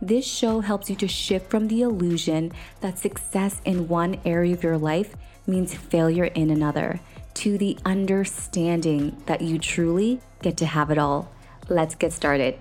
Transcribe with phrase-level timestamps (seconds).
[0.00, 4.62] this show helps you to shift from the illusion that success in one area of
[4.62, 5.14] your life
[5.46, 7.00] means failure in another
[7.34, 11.30] to the understanding that you truly get to have it all.
[11.68, 12.58] Let's get started.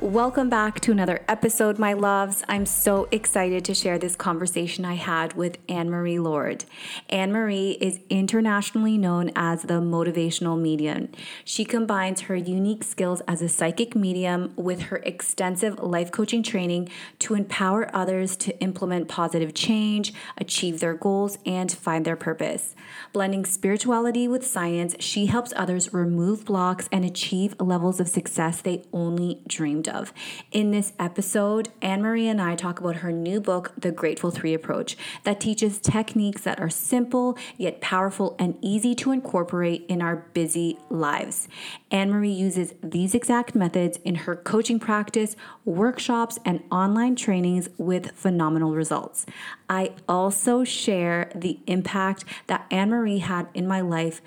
[0.00, 2.44] Welcome back to another episode, my loves.
[2.48, 6.64] I'm so excited to share this conversation I had with Anne Marie Lord.
[7.08, 11.08] Anne Marie is internationally known as the motivational medium.
[11.44, 16.90] She combines her unique skills as a psychic medium with her extensive life coaching training
[17.18, 22.76] to empower others to implement positive change, achieve their goals, and find their purpose.
[23.12, 28.84] Blending spirituality with science, she helps others remove blocks and achieve levels of success they
[28.92, 30.12] only dreamed of.
[30.52, 34.54] In this episode, Anne Marie and I talk about her new book, The Grateful Three
[34.54, 40.16] Approach, that teaches techniques that are simple yet powerful and easy to incorporate in our
[40.34, 41.48] busy lives.
[41.90, 48.12] Anne Marie uses these exact methods in her coaching practice, workshops, and online trainings with
[48.12, 49.26] phenomenal results.
[49.68, 54.20] I also share the impact that Anne Marie had in my life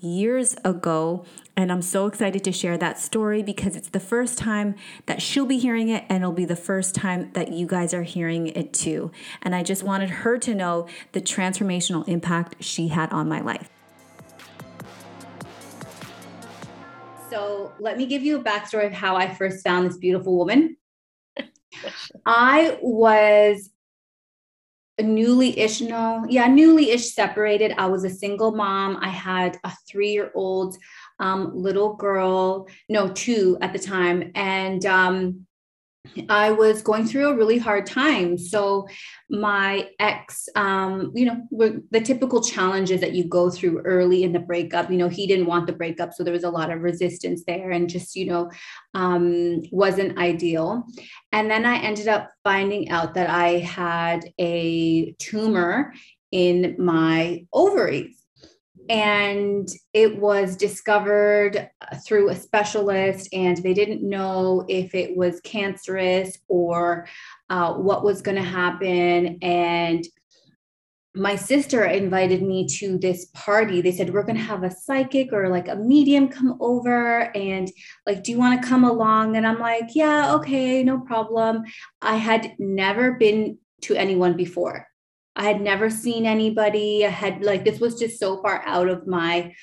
[0.00, 1.24] years ago.
[1.56, 4.74] And I'm so excited to share that story because it's the first time
[5.06, 8.04] that she'll be hearing it, and it'll be the first time that you guys are
[8.04, 9.10] hearing it too.
[9.42, 13.68] And I just wanted her to know the transformational impact she had on my life.
[17.28, 20.76] So, let me give you a backstory of how I first found this beautiful woman.
[22.26, 23.70] I was
[25.00, 27.72] newly ish no yeah newly ish separated.
[27.78, 28.98] I was a single mom.
[29.00, 30.76] I had a three year old
[31.20, 34.32] um, little girl no two at the time.
[34.34, 35.46] And um,
[36.28, 38.38] I was going through a really hard time.
[38.38, 38.88] So
[39.30, 44.38] my ex, um, you know, the typical challenges that you go through early in the
[44.38, 44.90] breakup.
[44.90, 47.70] You know, he didn't want the breakup, so there was a lot of resistance there,
[47.70, 48.50] and just you know,
[48.94, 50.84] um, wasn't ideal.
[51.32, 55.92] And then I ended up finding out that I had a tumor
[56.30, 58.17] in my ovaries
[58.88, 61.70] and it was discovered
[62.06, 67.06] through a specialist and they didn't know if it was cancerous or
[67.50, 69.38] uh, what was going to happen.
[69.42, 70.06] And
[71.14, 73.80] my sister invited me to this party.
[73.80, 77.70] They said we're going to have a psychic or like a medium come over and
[78.06, 79.36] like do you want to come along?
[79.36, 81.64] And i'm like yeah okay no problem.
[82.00, 84.86] I had never been to anyone before
[85.38, 87.06] I had never seen anybody.
[87.06, 89.54] I had like this was just so far out of my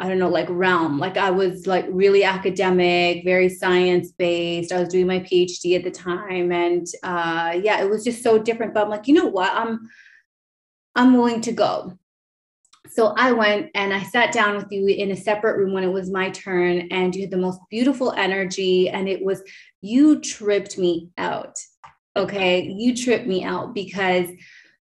[0.00, 0.98] I don't know, like realm.
[0.98, 4.72] Like I was like really academic, very science based.
[4.72, 8.36] I was doing my PhD at the time, and uh, yeah, it was just so
[8.36, 8.74] different.
[8.74, 9.52] But I'm like, you know what?
[9.52, 9.88] I'm
[10.96, 11.96] I'm willing to go.
[12.90, 15.92] So I went and I sat down with you in a separate room when it
[15.92, 19.40] was my turn, and you had the most beautiful energy, and it was
[19.82, 21.56] you tripped me out
[22.16, 24.28] okay you tripped me out because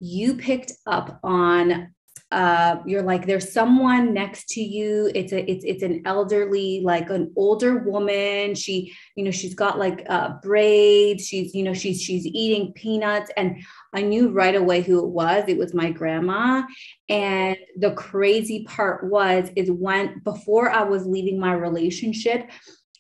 [0.01, 1.93] you picked up on
[2.33, 5.11] uh, you're like there's someone next to you.
[5.15, 8.55] It's a it's it's an elderly like an older woman.
[8.55, 11.27] She you know she's got like uh, braids.
[11.29, 13.31] She's you know she's she's eating peanuts.
[13.37, 13.63] And
[13.93, 15.45] i knew right away who it was.
[15.47, 16.63] It was my grandma.
[17.11, 22.51] And the crazy part was is when before i was leaving my relationship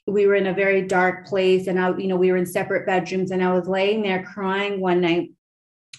[0.06, 2.86] we were in a very dark place and I, you know, we were in separate
[2.86, 5.30] bedrooms and I was laying there crying one night.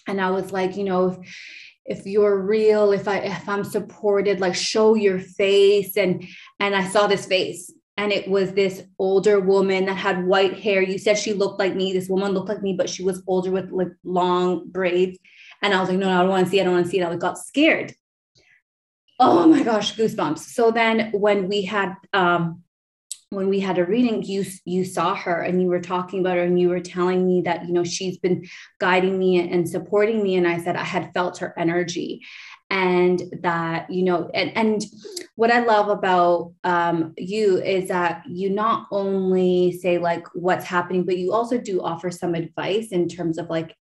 [0.08, 1.18] And I was like, you know, if,
[1.86, 5.96] if you're real, if I if I'm supported, like show your face.
[5.96, 6.26] And
[6.60, 7.72] and I saw this face.
[7.96, 10.82] And it was this older woman that had white hair.
[10.82, 11.94] You said she looked like me.
[11.94, 15.20] This woman looked like me, but she was older with like long braids.
[15.62, 16.62] And I was like, no, no, I don't want to see it.
[16.62, 17.06] I don't want to see it.
[17.06, 17.94] I got scared.
[19.20, 20.40] Oh my gosh, goosebumps.
[20.40, 22.63] So then when we had um
[23.34, 26.44] when we had a reading you you saw her and you were talking about her
[26.44, 28.46] and you were telling me that you know she's been
[28.80, 30.36] guiding me and supporting me.
[30.36, 32.22] And i said i had felt her energy
[32.70, 34.84] and that you know and, and
[35.36, 41.06] what i love about um, you is that you not only say like what's happening
[41.06, 43.76] but you also do offer some advice in terms of like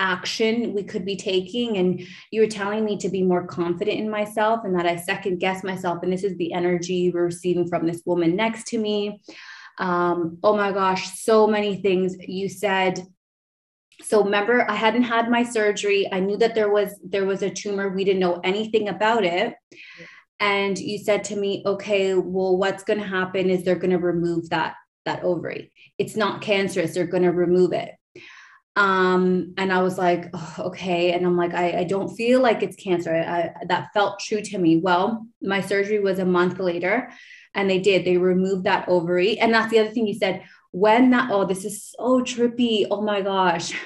[0.00, 4.10] action we could be taking and you were telling me to be more confident in
[4.10, 7.86] myself and that i second guess myself and this is the energy we're receiving from
[7.86, 9.22] this woman next to me.
[9.78, 13.06] Um, oh my gosh so many things you said.
[14.02, 16.08] So remember i hadn't had my surgery.
[16.10, 17.88] I knew that there was there was a tumor.
[17.88, 19.54] We didn't know anything about it.
[20.38, 23.98] And you said to me okay well what's going to happen is they're going to
[23.98, 24.74] remove that
[25.04, 25.72] that ovary.
[25.98, 26.94] It's not cancerous.
[26.94, 27.90] They're going to remove it
[28.80, 31.12] um and i was like oh, okay.
[31.12, 33.14] And i'm like I, I don't feel like it's cancer.
[33.14, 34.72] I, that felt true to me.
[34.78, 37.10] Well my surgery was a month later
[37.54, 38.04] and they did.
[38.04, 39.38] They removed that ovary.
[39.38, 40.44] And that's the other thing you said.
[40.72, 42.86] When that oh this is so trippy.
[42.90, 43.68] Oh my gosh.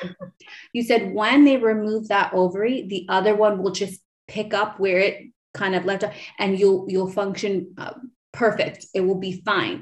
[0.75, 4.99] You said when they remove that ovary the other one will just pick up where
[4.99, 5.14] it
[5.55, 7.94] kind of left off and you'll you'll function uh,
[8.32, 8.87] perfect.
[8.94, 9.79] It will be fine.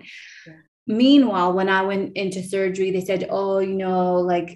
[0.47, 0.61] Yeah.
[0.87, 4.01] meanwhile when i went into surgery they said oh you know
[4.33, 4.51] like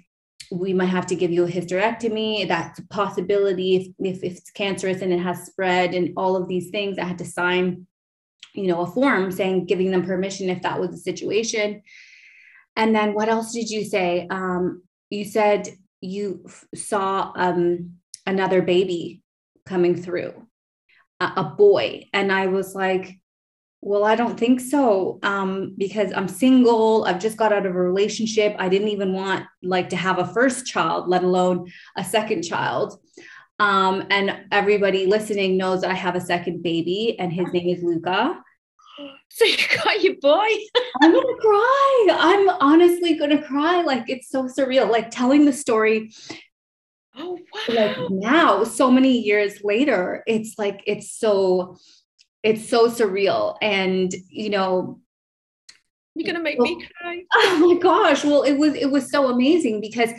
[0.51, 4.51] we might have to give you a hysterectomy that's a possibility if, if, if it's
[4.51, 7.85] cancerous and it has spread and all of these things i had to sign
[8.53, 11.81] you know a form saying giving them permission if that was the situation
[12.77, 14.27] and then what else did you say?
[14.29, 15.67] Um, you said
[15.99, 17.95] you f- saw um,
[18.27, 19.23] another baby
[19.65, 20.47] coming through,
[21.19, 22.05] a, a, boy.
[22.13, 23.19] And I was like,
[23.81, 27.05] well, I don't think so um, because I'm single.
[27.05, 28.55] I've just got out of a relationship.
[28.57, 32.99] I didn't even want like to have a first child, let alone a second child.
[33.59, 38.41] Um, and everybody listening knows I have a second baby, and his name is Luca.
[39.29, 40.47] So you got your boy.
[41.03, 42.07] I'm gonna cry.
[42.11, 43.83] I'm honestly gonna cry.
[43.83, 44.89] Like it's so surreal.
[44.89, 46.11] Like telling the story.
[47.15, 47.75] Oh wow.
[47.75, 51.77] Like now, so many years later, it's like it's so
[52.43, 53.57] it's so surreal.
[53.61, 54.99] And you know,
[56.15, 57.23] you're gonna make well, me cry.
[57.33, 58.23] Oh my gosh.
[58.23, 60.11] Well, it was it was so amazing because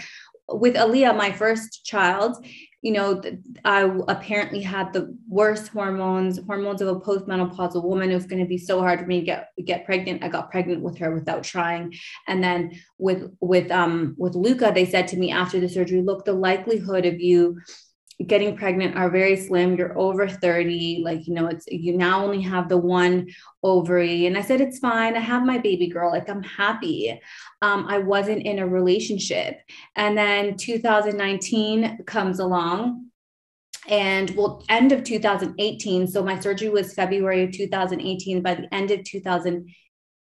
[0.48, 2.44] with Aaliyah, my first child,
[2.80, 3.20] you know,
[3.64, 8.10] I apparently had the worst hormones, hormones of a postmenopausal woman.
[8.10, 10.22] It was going to be so hard for me to get get pregnant.
[10.22, 11.94] I got pregnant with her without trying.
[12.28, 16.24] And then with with um with Luca, they said to me after the surgery, look,
[16.24, 17.58] the likelihood of you
[18.26, 19.76] getting pregnant are very slim.
[19.76, 21.02] You're over 30.
[21.04, 23.28] Like, you know, it's you now only have the one
[23.62, 24.26] ovary.
[24.26, 25.16] And I said, it's fine.
[25.16, 26.10] I have my baby girl.
[26.10, 27.20] Like, I'm happy.
[27.62, 29.60] Um, I wasn't in a relationship.
[29.94, 33.06] And then 2019 comes along.
[33.86, 36.08] And well, end of 2018.
[36.08, 38.42] So my surgery was February of 2018.
[38.42, 39.74] By the end of 2018,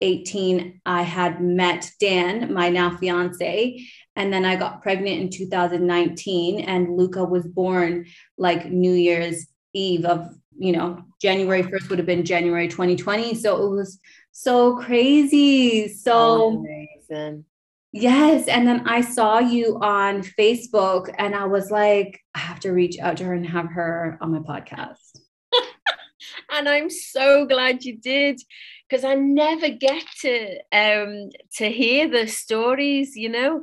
[0.03, 3.87] I had met Dan, my now fiance,
[4.17, 8.07] and then I got pregnant in 2019, and Luca was born
[8.39, 13.35] like New Year's Eve of, you know, January 1st would have been January 2020.
[13.35, 13.99] So it was
[14.33, 15.89] so crazy.
[15.89, 16.65] So
[17.11, 17.45] amazing.
[17.93, 18.47] Yes.
[18.47, 22.99] And then I saw you on Facebook, and I was like, I have to reach
[22.99, 25.19] out to her and have her on my podcast.
[26.53, 28.41] and I'm so glad you did
[28.91, 33.63] because I never get to um to hear the stories, you know.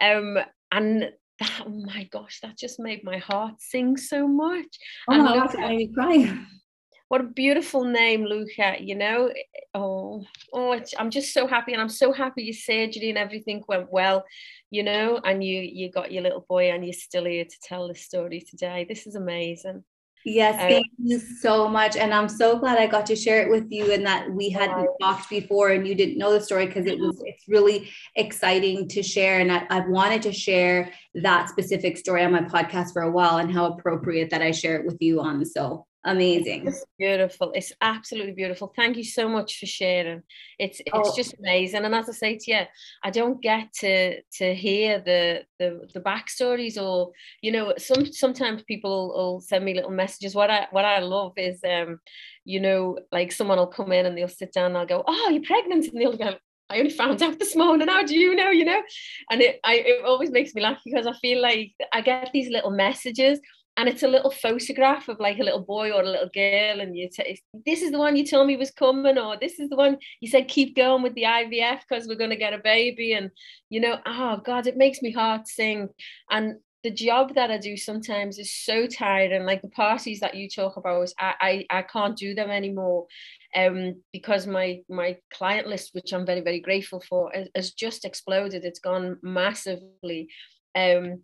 [0.00, 0.38] Um,
[0.70, 1.10] and
[1.40, 4.78] that, oh my gosh, that just made my heart sing so much.
[5.08, 6.46] Oh and my gosh, I'm crying.
[7.08, 8.76] What a beautiful name, Luca.
[8.78, 9.32] You know,
[9.72, 13.90] oh, oh, I'm just so happy, and I'm so happy your surgery and everything went
[13.90, 14.24] well.
[14.70, 17.88] You know, and you you got your little boy, and you're still here to tell
[17.88, 18.84] the story today.
[18.86, 19.84] This is amazing.
[20.24, 21.96] Yes, uh, thank you so much.
[21.96, 24.88] And I'm so glad I got to share it with you and that we hadn't
[25.00, 29.02] talked before and you didn't know the story because it was it's really exciting to
[29.02, 29.40] share.
[29.40, 33.38] And I, I've wanted to share that specific story on my podcast for a while
[33.38, 35.44] and how appropriate that I share it with you on.
[35.44, 36.66] So amazing.
[36.66, 37.52] it's beautiful.
[37.54, 38.72] It's absolutely beautiful.
[38.76, 40.22] Thank you so much for sharing.
[40.58, 41.16] It's it's oh.
[41.16, 41.84] just amazing.
[41.84, 42.60] And as i say to you
[43.02, 47.12] i don't get to to hear the the the backstories or
[47.42, 50.34] you know some sometimes people will send me little messages.
[50.34, 52.00] What i what i love is um
[52.44, 55.28] you know like someone will come in and they'll sit down and i'll go oh
[55.30, 55.86] you're pregnant.
[55.86, 56.36] And they'll go
[56.70, 57.88] I only found out this morning.
[57.88, 58.50] How do you know?
[58.50, 58.82] You know,
[59.30, 62.50] and it I, it always makes me laugh because I feel like I get these
[62.50, 63.40] little messages
[63.78, 66.96] and it's a little photograph of like a little boy or a little girl and
[66.96, 69.76] you say this is the one you told me was coming or this is the
[69.76, 73.12] one you said keep going with the ivf because we're going to get a baby
[73.12, 73.30] and
[73.70, 75.88] you know oh god it makes me heart sing.
[76.30, 80.34] And the job that I do sometimes is so tired and like the parties that
[80.34, 83.06] you talk about I, I I can't do them anymore
[83.56, 88.04] um because my my client list which I'm very very grateful for has, has just
[88.04, 88.64] exploded.
[88.64, 90.28] It's gone massively.
[90.74, 91.22] Um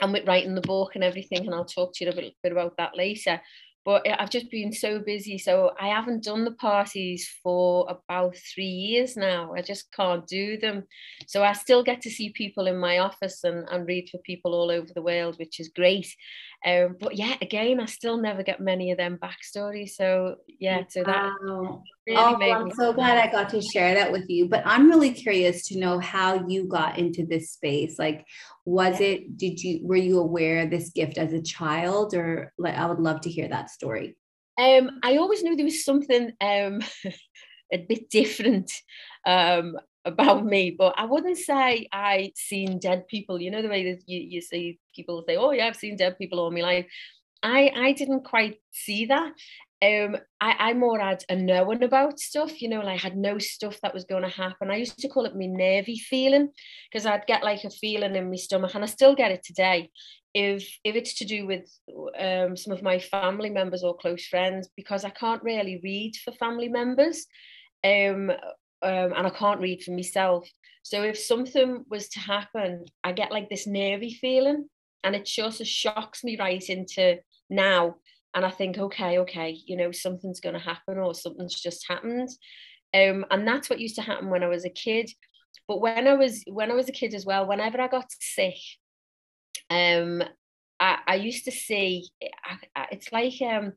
[0.00, 2.52] and with writing the book and everything, and I'll talk to you a bit, bit
[2.52, 3.40] about that later.
[3.84, 8.64] But I've just been so busy, so I haven't done the parties for about three
[8.64, 9.54] years now.
[9.54, 10.84] I just can't do them.
[11.26, 14.52] So I still get to see people in my office and, and read for people
[14.52, 16.14] all over the world, which is great.
[16.66, 19.90] Um, but yeah, again, I still never get many of them backstories.
[19.90, 21.32] So yeah, so that
[22.08, 24.48] Really oh, I'm so glad I got to share that with you.
[24.48, 27.98] But I'm really curious to know how you got into this space.
[27.98, 28.26] Like,
[28.64, 32.76] was it, did you, were you aware of this gift as a child or like,
[32.76, 34.16] I would love to hear that story.
[34.58, 36.80] Um, I always knew there was something um,
[37.72, 38.72] a bit different
[39.26, 43.38] um, about me, but I wouldn't say I seen dead people.
[43.38, 46.18] You know the way that you, you see people say, "Oh yeah, I've seen dead
[46.18, 46.86] people all my life."
[47.42, 49.32] I I didn't quite see that.
[49.80, 53.38] Um I, I more had a knowing about stuff you know like I had no
[53.38, 54.70] stuff that was going to happen.
[54.70, 56.50] I used to call it my nervy feeling
[56.90, 59.90] because I'd get like a feeling in my stomach and I still get it today.
[60.34, 61.70] If if it's to do with
[62.18, 66.32] um, some of my family members or close friends because I can't really read for
[66.32, 67.26] family members
[67.84, 68.30] um,
[68.82, 70.48] um and I can't read for myself.
[70.82, 74.68] So if something was to happen I get like this nervy feeling
[75.04, 77.18] and it just shocks me right into
[77.50, 77.96] now
[78.34, 82.28] and I think, okay, okay, you know, something's going to happen or something's just happened.
[82.94, 85.10] Um, and that's what used to happen when I was a kid.
[85.66, 88.56] But when I was when I was a kid as well, whenever I got sick,
[89.70, 90.22] um,
[90.80, 93.72] I, I used to see I, I, it's like um,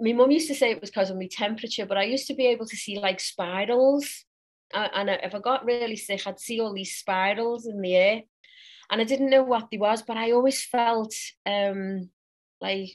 [0.00, 2.34] my mum used to say it was because of my temperature, but I used to
[2.34, 4.24] be able to see like spirals.
[4.72, 8.22] And if I got really sick, I'd see all these spirals in the air,
[8.90, 11.14] and I didn't know what they was, but I always felt
[11.46, 12.10] um,
[12.64, 12.90] like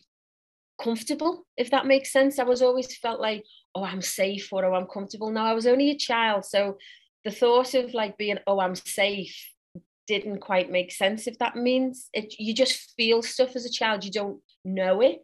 [0.82, 2.40] comfortable, if that makes sense.
[2.40, 3.44] I was always felt like,
[3.76, 5.32] oh, I'm safe or oh, I'm comfortable.
[5.32, 6.46] Now I was only a child.
[6.46, 6.78] So
[7.26, 9.36] the thought of like being, oh, I'm safe
[10.10, 14.04] didn't quite make sense, if that means it you just feel stuff as a child,
[14.04, 15.20] you don't know it.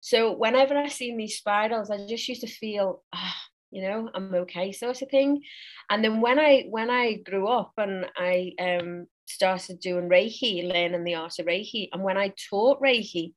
[0.00, 3.36] So whenever I seen these spirals, I just used to feel, ah,
[3.70, 5.42] you know, I'm okay, sort of thing.
[5.90, 11.04] And then when I when I grew up and I um started doing Reiki, learning
[11.04, 13.34] the art of Reiki, and when I taught Reiki,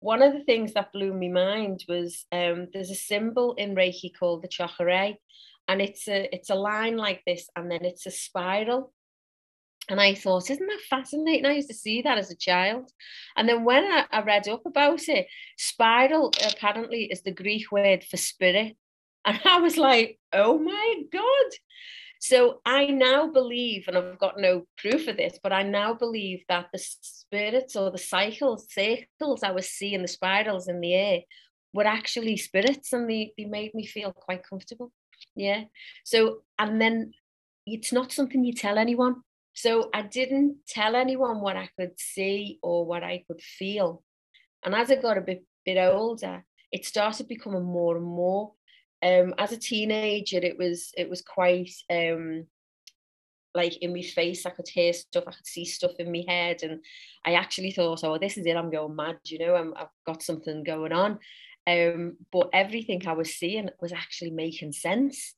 [0.00, 4.10] one of the things that blew me mind was um, there's a symbol in Reiki
[4.18, 5.14] called the chakra,
[5.68, 8.92] and it's a it's a line like this, and then it's a spiral.
[9.88, 11.46] And I thought, isn't that fascinating?
[11.46, 12.92] I used to see that as a child.
[13.36, 15.26] And then when I, I read up about it,
[15.58, 18.76] spiral apparently is the Greek word for spirit.
[19.24, 21.50] And I was like, oh my God.
[22.20, 26.44] So I now believe, and I've got no proof of this, but I now believe
[26.50, 31.20] that the spirits or the cycles, circles I was seeing, the spirals in the air,
[31.72, 34.92] were actually spirits and they, they made me feel quite comfortable.
[35.34, 35.64] Yeah.
[36.04, 37.12] So, and then
[37.66, 39.22] it's not something you tell anyone.
[39.54, 44.02] So I didn't tell anyone what I could see or what I could feel.
[44.62, 48.52] And as I got a bit, bit older, it started becoming more and more
[49.02, 52.46] um, as a teenager, it was it was quite um,
[53.54, 54.46] like in my face.
[54.46, 56.80] I could hear stuff, I could see stuff in my head, and
[57.24, 58.56] I actually thought, "Oh, this is it.
[58.56, 61.18] I'm going mad." You know, I'm, I've got something going on.
[61.66, 65.34] Um, but everything I was seeing was actually making sense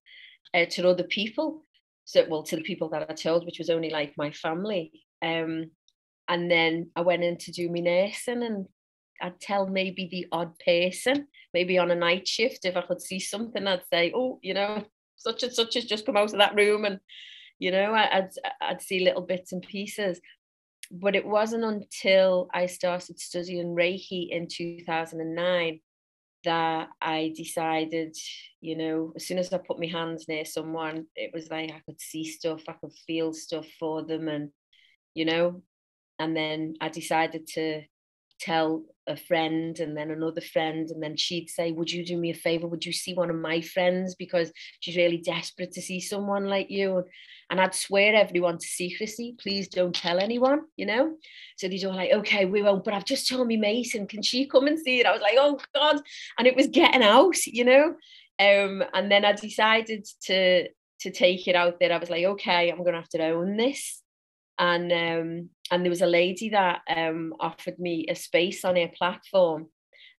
[0.54, 1.64] uh, to other people.
[2.04, 4.92] So, well, to the people that I told, which was only like my family.
[5.23, 5.71] Um,
[6.28, 8.66] and then I went in to do my nursing, and
[9.21, 13.21] I'd tell maybe the odd person, maybe on a night shift, if I could see
[13.21, 14.85] something, I'd say, oh, you know,
[15.16, 16.85] such and such has just come out of that room.
[16.85, 17.00] And,
[17.59, 18.30] you know, I'd,
[18.61, 20.21] I'd see little bits and pieces.
[20.90, 25.80] But it wasn't until I started studying Reiki in 2009
[26.44, 28.16] that I decided,
[28.61, 31.80] you know, as soon as I put my hands near someone, it was like I
[31.87, 34.28] could see stuff, I could feel stuff for them.
[34.28, 34.50] And,
[35.14, 35.62] you know,
[36.18, 37.82] and then I decided to
[38.42, 42.30] tell a friend and then another friend and then she'd say would you do me
[42.30, 42.66] a favor?
[42.66, 44.14] Would you see one of my friends?
[44.14, 47.04] Because she's really desperate to see someone like you.
[47.50, 51.16] And I'd swear everyone to secrecy please don't tell anyone you know?
[51.56, 54.46] So they'd all like okay we won't but I've just told me Mason can she
[54.46, 55.06] come and see it?
[55.06, 56.00] I was like oh god.
[56.38, 57.94] And it was getting out you know?
[58.38, 60.68] Um and then I decided to
[61.00, 61.92] to take it out there.
[61.92, 64.01] I was like okay I'm gonna have to own this
[64.59, 68.90] and um, and there was a lady that um, offered me a space on her
[68.97, 69.68] platform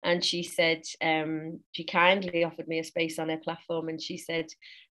[0.03, 4.17] and she said um, she kindly offered me a space on her platform and she
[4.17, 4.47] said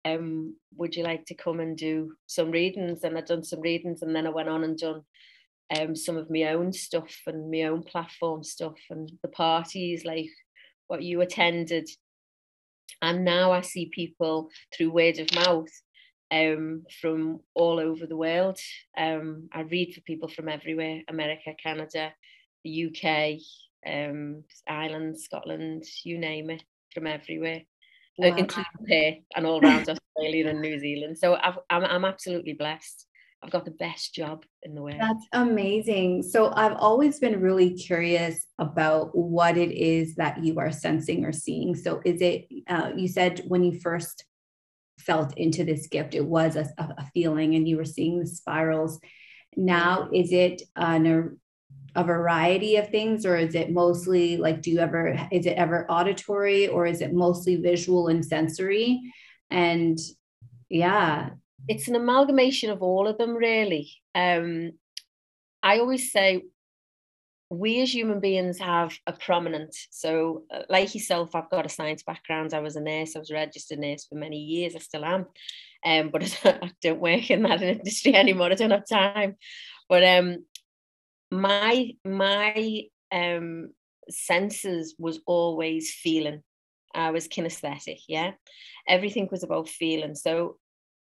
[0.05, 3.03] um, would you like to come and do some readings?
[3.03, 5.01] And I'd done some readings and then I went on and done
[5.77, 10.29] um, some of my own stuff and my own platform stuff and the parties like
[10.87, 11.89] what you attended.
[13.01, 15.69] And now I see people through word of mouth
[16.31, 18.59] um, from all over the world.
[18.97, 22.13] Um, I read for people from everywhere America, Canada,
[22.63, 23.39] the UK,
[23.85, 27.61] um, Ireland, Scotland, you name it, from everywhere,
[28.23, 28.35] uh, wow.
[28.37, 31.17] including here and all around Australia and New Zealand.
[31.17, 33.05] So i am I'm, I'm absolutely blessed.
[33.43, 34.97] I've got the best job in the world.
[34.99, 36.23] That's amazing.
[36.23, 41.31] So I've always been really curious about what it is that you are sensing or
[41.31, 41.75] seeing.
[41.75, 44.25] So is it, uh, you said when you first
[44.99, 48.99] felt into this gift, it was a, a feeling and you were seeing the spirals.
[49.55, 51.39] Now, is it an,
[51.95, 55.89] a variety of things or is it mostly like, do you ever, is it ever
[55.89, 59.01] auditory or is it mostly visual and sensory?
[59.49, 59.97] And
[60.69, 61.29] yeah.
[61.67, 63.91] It's an amalgamation of all of them, really.
[64.15, 64.71] Um,
[65.61, 66.43] I always say
[67.49, 72.03] we as human beings have a prominent so uh, like yourself i've got a science
[72.03, 72.53] background.
[72.53, 75.25] I was a nurse i was a registered nurse for many years i still am
[75.85, 79.35] um, but I don't work in that industry anymore i don't have time.
[79.89, 80.45] But um
[81.31, 83.71] my my um
[84.09, 86.41] senses was always feeling.
[86.93, 88.31] I was kinesthetic yeah?
[88.87, 90.15] Everything was about feeling.
[90.15, 90.57] So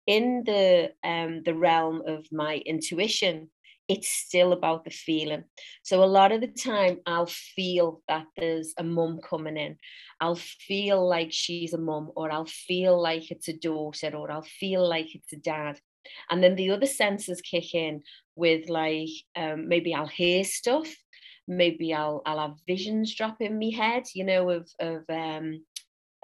[0.07, 3.49] in the um the realm of my intuition
[3.87, 5.43] it's still about the feeling.
[5.83, 9.77] So a lot of the time I'll feel that there's a mum coming in.
[10.19, 14.47] I'll feel like she's a mum, or I'll feel like it's a daughter, or I'll
[14.59, 15.79] feel like it's a dad.
[16.29, 18.03] And then the other senses kick in
[18.35, 20.87] with like um, maybe I'll hear stuff,
[21.47, 25.63] maybe I'll I'll have visions drop in my head, you know, of of um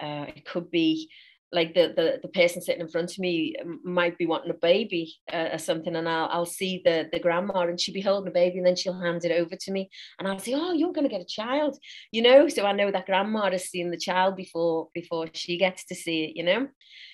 [0.00, 1.08] uh, it could be
[1.52, 3.54] like the, the the person sitting in front of me
[3.84, 7.60] might be wanting a baby uh, or something and I'll, I'll see the the grandma
[7.60, 10.26] and she'll be holding a baby and then she'll hand it over to me and
[10.26, 11.78] I'll say oh you're going to get a child
[12.10, 12.48] you know?
[12.48, 16.24] So I know that grandma has seen the child before before she gets to see
[16.24, 16.68] it you know?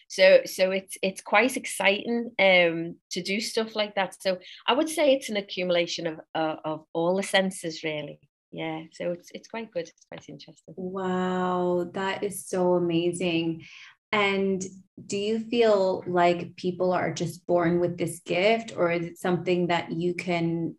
[0.08, 4.20] So so it's it's quite exciting um to do stuff like that.
[4.20, 8.20] So I would say it's an accumulation of uh, of all the senses really.
[8.52, 9.88] Yeah so it's it's quite good.
[9.88, 10.74] It's quite interesting.
[10.76, 13.64] Wow that is so amazing
[14.12, 14.62] and
[15.06, 19.68] do you feel like people are just born with this gift or is it something
[19.68, 20.74] that you can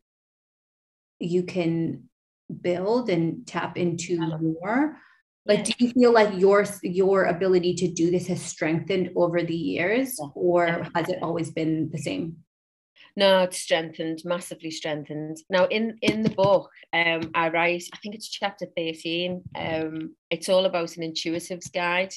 [1.19, 2.09] you can
[2.61, 4.97] build and tap into more?
[5.45, 9.55] Like do you feel like your your ability to do this has strengthened over the
[9.55, 12.37] years or has it always been the same?
[13.15, 15.37] No, it's strengthened, massively strengthened.
[15.49, 19.43] Now, in in the book, um, I write, I think it's chapter 13.
[19.55, 22.13] Um, it's all about an intuitive's guide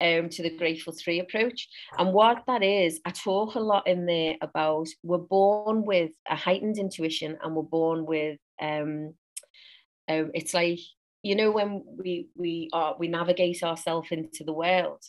[0.00, 1.68] um, to the Grateful Three approach.
[1.98, 6.36] And what that is, I talk a lot in there about we're born with a
[6.36, 9.14] heightened intuition and we're born with um,
[10.08, 10.78] um it's like
[11.22, 15.02] you know when we we are we navigate ourselves into the world.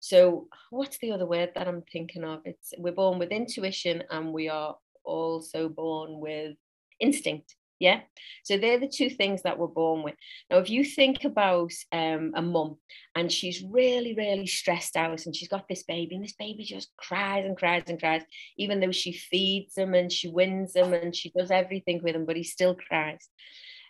[0.00, 2.40] So what's the other word that I'm thinking of?
[2.44, 6.56] It's we're born with intuition and we are also born with
[7.00, 7.54] instinct.
[7.80, 8.00] Yeah.
[8.44, 10.14] So they're the two things that we're born with.
[10.50, 12.76] Now, if you think about um, a mum
[13.14, 16.94] and she's really, really stressed out and she's got this baby and this baby just
[16.98, 18.22] cries and cries and cries,
[18.58, 22.26] even though she feeds him and she wins him and she does everything with him,
[22.26, 23.28] but he still cries.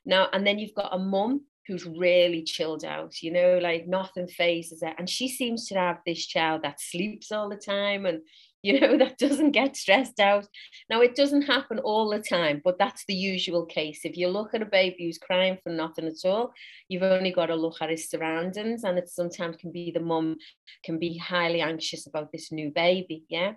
[0.06, 4.28] Now, and then you've got a mum who's really chilled out, you know, like nothing
[4.28, 4.94] phases her.
[4.98, 8.20] And she seems to have this child that sleeps all the time and
[8.62, 10.46] you know, that doesn't get stressed out.
[10.88, 14.00] Now, it doesn't happen all the time, but that's the usual case.
[14.04, 16.52] If you look at a baby who's crying for nothing at all,
[16.88, 20.36] you've only got to look at his surroundings, and it sometimes can be the mum
[20.84, 23.24] can be highly anxious about this new baby.
[23.28, 23.54] Yeah.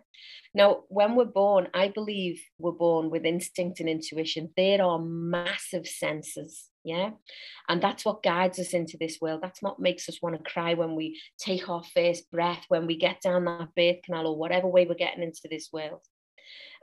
[0.54, 4.52] Now, when we're born, I believe we're born with instinct and intuition.
[4.56, 7.12] There are massive senses yeah?
[7.70, 9.42] And that's what guides us into this world.
[9.42, 12.98] That's what makes us want to cry when we take our first breath when we
[12.98, 16.02] get down that birth canal or whatever way we're getting into this world.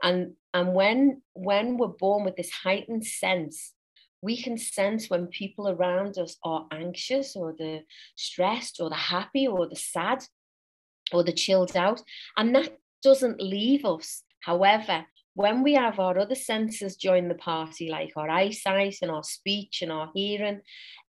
[0.03, 3.73] And and when when we're born with this heightened sense
[4.21, 7.81] we can sense when people around us are anxious or the
[8.15, 10.23] stressed or the happy or the sad
[11.11, 12.01] or the chilled out.
[12.37, 14.23] And that doesn't leave us.
[14.41, 19.23] However when we have our other senses join the party, like our eyesight and our
[19.23, 20.61] speech and our hearing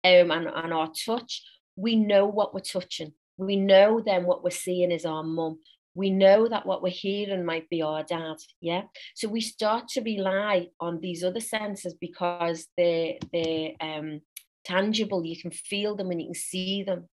[0.04, 1.42] um, and, and our touch,
[1.76, 3.12] we know what we're touching.
[3.38, 5.60] We know then what we're seeing is our mum.
[5.94, 8.36] We know that what we're hearing might be our dad.
[8.60, 8.82] Yeah.
[9.14, 14.20] So we start to rely on these other senses because they're, they're um,
[14.64, 15.24] tangible.
[15.24, 17.08] You can feel them and you can see them.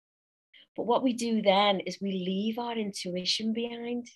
[0.76, 4.08] But what we do then is we leave our intuition behind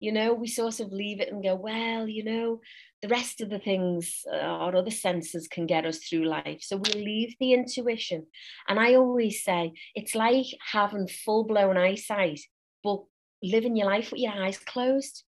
[0.00, 2.60] you know we sort of leave it and go well you know
[3.02, 6.58] the rest of the things uh, our other senses can get us through life.
[6.62, 8.26] So we leave the intuition.
[8.68, 12.40] And i always say it's like having full-blown eyesight
[12.82, 13.02] but
[13.42, 15.24] living your life with your eyes closed.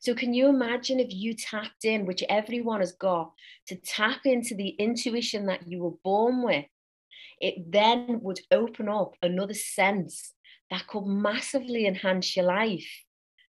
[0.00, 3.32] So can you imagine if you tapped in which everyone has got
[3.68, 6.66] to tap into the intuition that you were born with?
[7.40, 10.34] It then would open up another sense
[10.70, 12.88] that could massively enhance your life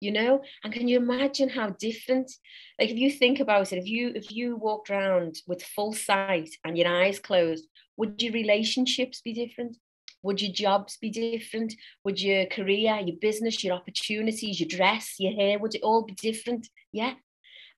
[0.02, 0.42] you know?
[0.64, 2.30] And can you imagine how different
[2.78, 6.50] like if you think about it if you if you walked around with full sight
[6.64, 9.76] and your eyes closed would your relationships be different?
[10.24, 11.74] Would your jobs be different?
[12.04, 16.14] Would your career your business your opportunities your dress your hair would it all be
[16.14, 16.68] different?
[16.92, 17.14] Yeah.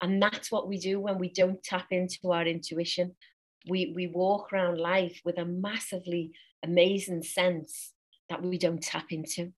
[0.01, 3.17] And that's what we do when we don't tap into our intuition.
[3.69, 6.33] We we walk around life with a massively
[6.63, 7.93] amazing sense
[8.31, 9.53] that we don't tap into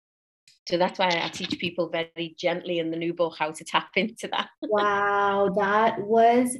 [0.68, 3.90] so that's why I teach people very gently in the new book how to tap
[3.96, 4.48] into that.
[4.62, 6.57] wow, that was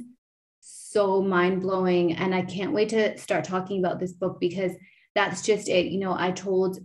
[0.61, 2.13] so mind blowing.
[2.13, 4.71] And I can't wait to start talking about this book because
[5.15, 5.87] that's just it.
[5.87, 6.79] You know, I told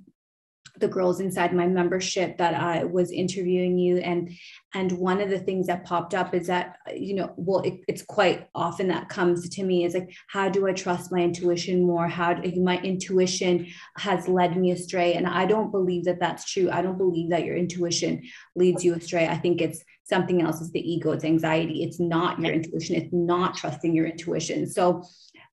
[0.78, 3.98] the girls inside my membership that I was interviewing you.
[3.98, 4.30] And
[4.74, 8.02] and one of the things that popped up is that you know well it, it's
[8.02, 12.08] quite often that comes to me is like how do I trust my intuition more?
[12.08, 13.66] How do, my intuition
[13.98, 15.14] has led me astray?
[15.14, 16.70] And I don't believe that that's true.
[16.70, 18.22] I don't believe that your intuition
[18.56, 19.28] leads you astray.
[19.28, 20.60] I think it's something else.
[20.60, 21.12] It's the ego.
[21.12, 21.84] It's anxiety.
[21.84, 22.96] It's not your intuition.
[22.96, 24.68] It's not trusting your intuition.
[24.68, 25.04] So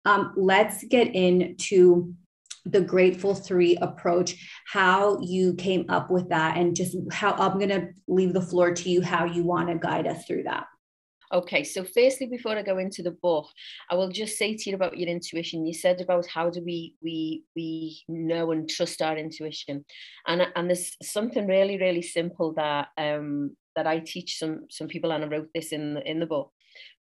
[0.06, 2.14] um, let's get into
[2.66, 4.36] the grateful three approach
[4.68, 8.74] how you came up with that and just how i'm going to leave the floor
[8.74, 10.66] to you how you want to guide us through that
[11.32, 13.46] Okay, so firstly, before I go into the book,
[13.92, 15.66] I will just say to you about your intuition.
[15.66, 19.86] You said about how do we we we know and trust our intuition,
[20.26, 25.12] and and there's something really really simple that um that I teach some some people,
[25.12, 26.52] and I wrote this in the, in the book,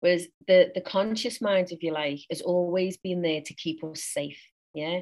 [0.03, 4.03] was the the conscious mind, if you like, has always been there to keep us
[4.03, 4.39] safe.
[4.73, 5.01] Yeah.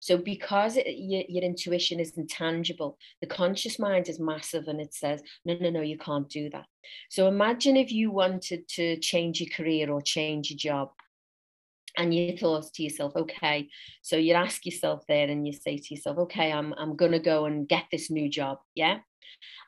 [0.00, 4.94] So because it, your, your intuition is intangible, the conscious mind is massive and it
[4.94, 6.66] says, no, no, no, you can't do that.
[7.10, 10.90] So imagine if you wanted to change your career or change your job
[11.96, 13.68] and you thought to yourself, okay,
[14.02, 17.18] so you ask yourself there and you say to yourself, okay, I'm, I'm going to
[17.18, 18.58] go and get this new job.
[18.74, 18.98] Yeah.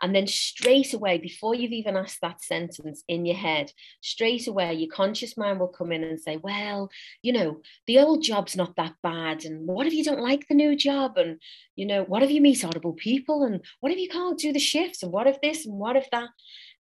[0.00, 4.74] And then straight away, before you've even asked that sentence in your head, straight away,
[4.74, 6.90] your conscious mind will come in and say, Well,
[7.22, 9.44] you know, the old job's not that bad.
[9.44, 11.16] And what if you don't like the new job?
[11.16, 11.40] And,
[11.76, 13.44] you know, what if you meet horrible people?
[13.44, 15.02] And what if you can't do the shifts?
[15.02, 15.66] And what if this?
[15.66, 16.28] And what if that?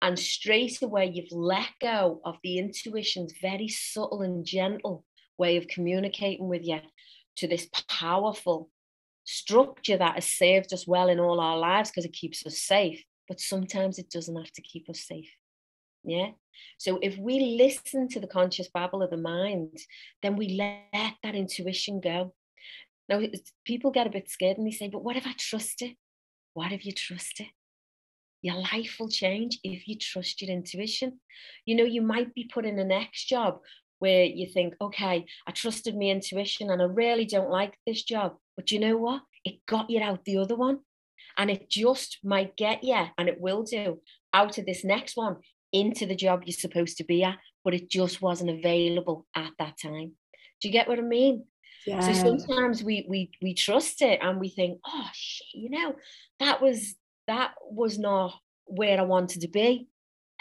[0.01, 5.03] And straight away, you've let go of the intuition's very subtle and gentle
[5.37, 6.79] way of communicating with you
[7.37, 8.69] to this powerful
[9.29, 13.03] structure that has served us well in all our lives because it keeps us safe,
[13.27, 15.29] but sometimes it doesn't have to keep us safe.
[16.03, 16.31] Yeah.
[16.79, 19.77] So if we listen to the conscious babble of the mind,
[20.23, 22.33] then we let that intuition go.
[23.07, 23.21] Now,
[23.65, 25.95] people get a bit scared and they say, but what if I trust it?
[26.53, 27.49] What if you trust it?
[28.41, 31.19] Your life will change if you trust your intuition.
[31.65, 33.59] You know, you might be put in a next job
[33.99, 38.35] where you think, okay, I trusted my intuition and I really don't like this job.
[38.55, 39.21] But you know what?
[39.45, 40.79] It got you out the other one.
[41.37, 44.01] And it just might get you, and it will do,
[44.33, 45.37] out of this next one
[45.71, 49.75] into the job you're supposed to be at, but it just wasn't available at that
[49.81, 50.13] time.
[50.61, 51.45] Do you get what I mean?
[51.85, 52.01] Yeah.
[52.01, 55.95] So sometimes we we we trust it and we think, oh shit, you know,
[56.39, 56.95] that was
[57.27, 58.33] that was not
[58.65, 59.87] where I wanted to be.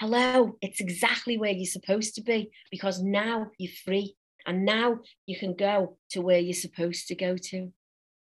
[0.01, 4.15] Hello, it's exactly where you're supposed to be because now you're free
[4.47, 7.73] and now you can go to where you're supposed to go to.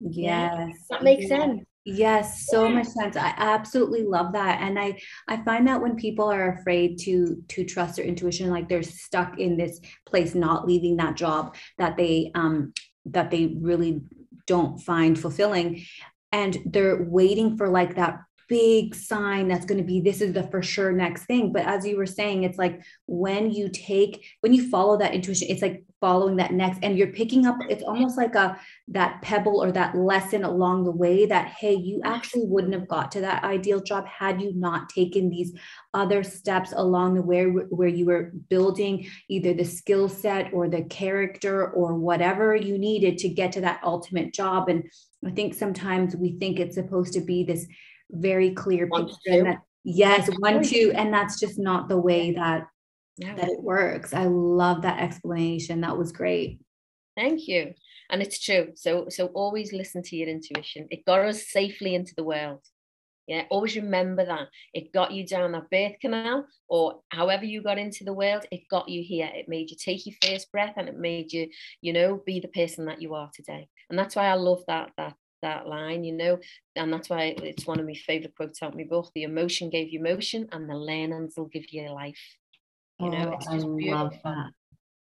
[0.00, 0.74] Yes.
[0.90, 1.62] That makes sense.
[1.84, 3.16] Yes, so much sense.
[3.16, 4.60] I absolutely love that.
[4.60, 8.68] And I I find that when people are afraid to to trust their intuition, like
[8.68, 12.74] they're stuck in this place, not leaving that job that they um
[13.06, 14.02] that they really
[14.46, 15.84] don't find fulfilling.
[16.30, 18.18] And they're waiting for like that
[18.52, 21.54] big sign that's going to be this is the for sure next thing.
[21.54, 25.48] But as you were saying it's like when you take when you follow that intuition
[25.48, 29.62] it's like following that next and you're picking up it's almost like a that pebble
[29.62, 33.42] or that lesson along the way that hey you actually wouldn't have got to that
[33.42, 35.54] ideal job had you not taken these
[35.94, 40.82] other steps along the way where you were building either the skill set or the
[40.82, 44.68] character or whatever you needed to get to that ultimate job.
[44.68, 44.84] And
[45.26, 47.66] i think sometimes we think it's supposed to be this
[48.12, 52.66] very clear one, picture that, yes one two and that's just not the way that
[53.18, 53.34] yeah.
[53.34, 54.14] that it works.
[54.14, 55.80] I love that explanation.
[55.80, 56.60] That was great.
[57.16, 57.74] Thank you.
[58.10, 58.72] And it's true.
[58.74, 60.88] So so always listen to your intuition.
[60.90, 62.60] It got us safely into the world.
[63.26, 64.48] Yeah always remember that.
[64.74, 68.62] It got you down that birth canal or however you got into the world it
[68.70, 69.30] got you here.
[69.32, 71.48] It made you take your first breath and it made you
[71.80, 73.68] you know be the person that you are today.
[73.90, 76.38] And that's why i love that that that line, you know,
[76.76, 79.10] and that's why it's one of my favorite quotes out of my book.
[79.14, 82.36] The emotion gave you motion, and the learnings will give you life.
[82.98, 84.02] You know, oh, it's just I beautiful.
[84.02, 84.50] love that.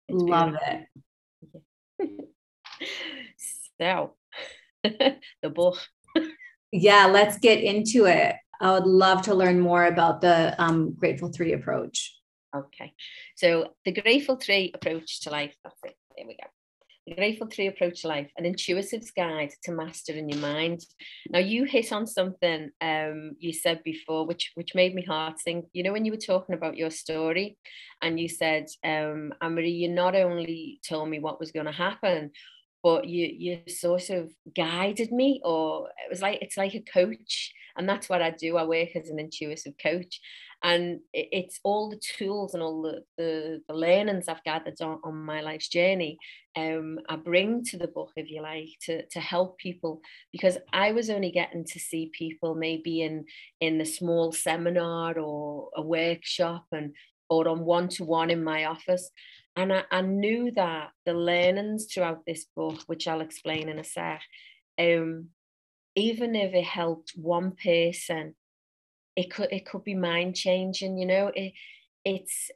[0.08, 0.56] It's love
[2.00, 2.30] it.
[3.80, 4.16] so,
[5.42, 5.78] the book.
[6.72, 8.36] yeah, let's get into it.
[8.60, 12.16] I would love to learn more about the um, Grateful Three approach.
[12.56, 12.94] Okay.
[13.36, 15.96] So the Grateful Three approach to life, that's it.
[16.18, 16.48] There we go.
[17.16, 20.82] Grateful Three approach life, an intuitive's guide to mastering your mind.
[21.30, 25.64] Now you hit on something um, you said before, which which made me heart sing.
[25.74, 27.58] You know, when you were talking about your story,
[28.02, 32.32] and you said, um, Anne-Marie, you not only told me what was going to happen,
[32.84, 37.54] but you you sort of guided me, or it was like it's like a coach,
[37.78, 38.58] and that's what I do.
[38.58, 40.20] I work as an intuitive coach,
[40.64, 45.16] and it's all the tools and all the, the, the learnings I've gathered on, on
[45.16, 46.20] my life's journey
[46.56, 50.92] um, I bring to the book, if you like, to, to help people because I
[50.92, 53.26] was only getting to see people maybe in
[53.62, 56.94] in the small seminar or a workshop and
[57.30, 59.10] or on one-to-one in my office.
[59.56, 63.84] And I, I knew that the learnings throughout this book, which I'll explain in a
[63.84, 64.22] sec,
[64.80, 65.30] um,
[65.96, 68.36] even if it helped one person
[69.16, 71.32] it could it could be mind changing you know?
[71.36, 71.54] It
[72.06, 72.50] it's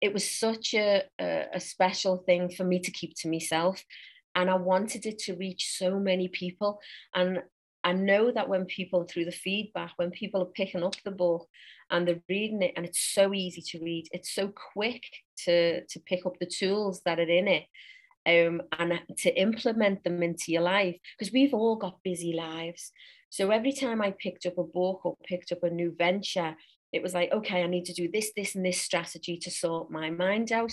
[0.00, 3.84] it was such a, a, a special thing for me to keep to myself.
[4.34, 6.78] And i wanted it to reach so many people.
[7.14, 7.42] And
[7.88, 11.48] I know that when people through the feedback, when people are picking up the book
[11.90, 15.02] and they're reading it, and it's so easy to read, it's so quick
[15.44, 17.64] to to pick up the tools that are in it,
[18.26, 22.92] um, and to implement them into your life because we've all got busy lives.
[23.30, 26.56] So every time I picked up a book or picked up a new venture,
[26.92, 29.90] it was like, okay, I need to do this, this, and this strategy to sort
[29.90, 30.72] my mind out.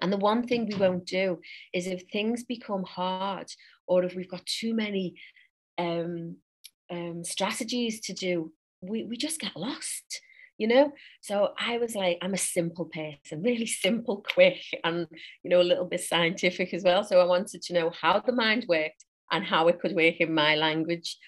[0.00, 1.40] And the one thing we won't do
[1.74, 3.48] is if things become hard
[3.86, 5.14] or if we've got too many
[5.78, 6.36] um,
[6.90, 10.20] um, strategies to do, we, we just get lost,
[10.58, 10.92] you know?
[11.20, 15.06] So I was like, I'm a simple person, really simple, quick, and,
[15.42, 17.04] you know, a little bit scientific as well.
[17.04, 20.34] So I wanted to know how the mind worked and how it could work in
[20.34, 21.18] my language.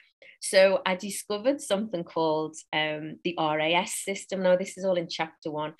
[0.40, 4.42] So I discovered something called um, the RAS system.
[4.42, 5.72] Now, this is all in chapter one,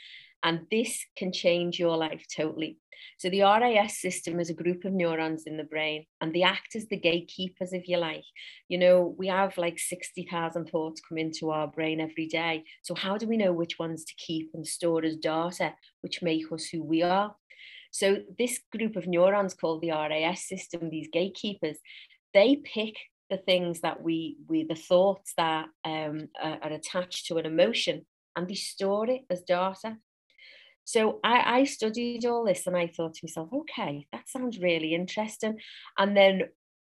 [0.45, 2.79] and this can change your life totally.
[3.19, 6.77] So the RAS system is a group of neurons in the brain, and they act
[6.77, 8.25] as the gatekeepers, if you like.
[8.69, 12.65] You know, we have like 60,000 thoughts come into our brain every day.
[12.83, 16.53] So how do we know which ones to keep and store as data, which make
[16.53, 17.35] us who we are?
[17.91, 21.79] So this group of neurons called the RAS system, these gatekeepers,
[22.33, 22.95] they pick
[23.31, 28.05] the things that we we the thoughts that um, are, are attached to an emotion
[28.37, 29.97] and they store it as data
[30.85, 34.95] so I, I studied all this and I thought to myself, okay, that sounds really
[34.95, 35.59] interesting.
[35.99, 36.43] And then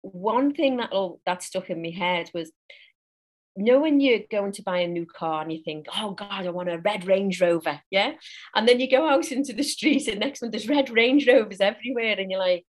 [0.03, 0.93] one thing that
[1.25, 2.53] that stuck in my head was
[3.57, 6.51] know when you're going to buy a new car and you think, oh God, I
[6.51, 8.13] want a red Range Rover, yeah?
[8.55, 11.61] And then you go out into the street and next one there's red Range Rovers
[11.61, 12.65] everywhere and you're like,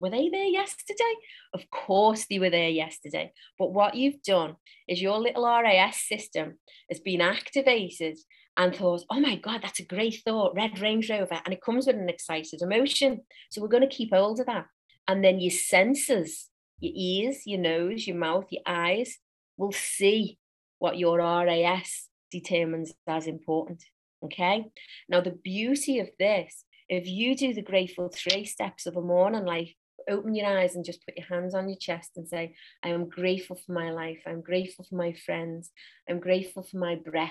[0.00, 1.14] were they there yesterday?
[1.54, 3.32] Of course they were there yesterday.
[3.56, 4.56] But what you've done
[4.88, 6.58] is your little RAS system
[6.90, 8.18] has been activated
[8.56, 11.40] and thought, oh my God, that's a great thought, Red Range Rover.
[11.44, 13.22] And it comes with an excited emotion.
[13.50, 14.66] So we're going to keep hold of that.
[15.08, 19.18] And then your senses, your ears, your nose, your mouth, your eyes
[19.56, 20.38] will see
[20.78, 23.82] what your RAS determines as important.
[24.24, 24.66] Okay.
[25.08, 29.44] Now, the beauty of this, if you do the grateful three steps of a morning,
[29.44, 29.76] like
[30.08, 33.08] open your eyes and just put your hands on your chest and say, I am
[33.08, 34.22] grateful for my life.
[34.26, 35.70] I'm grateful for my friends.
[36.08, 37.30] I'm grateful for my breath.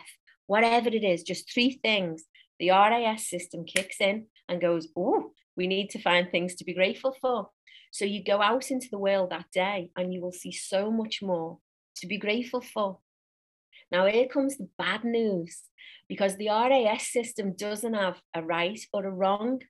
[0.51, 2.25] Whatever it is, just three things.
[2.59, 6.73] The RAS system kicks in and goes, Oh, we need to find things to be
[6.73, 7.51] grateful for.
[7.91, 11.21] So you go out into the world that day and you will see so much
[11.21, 11.59] more
[11.95, 12.99] to be grateful for.
[13.93, 15.61] Now, here comes the bad news
[16.09, 19.61] because the RAS system doesn't have a right or a wrong.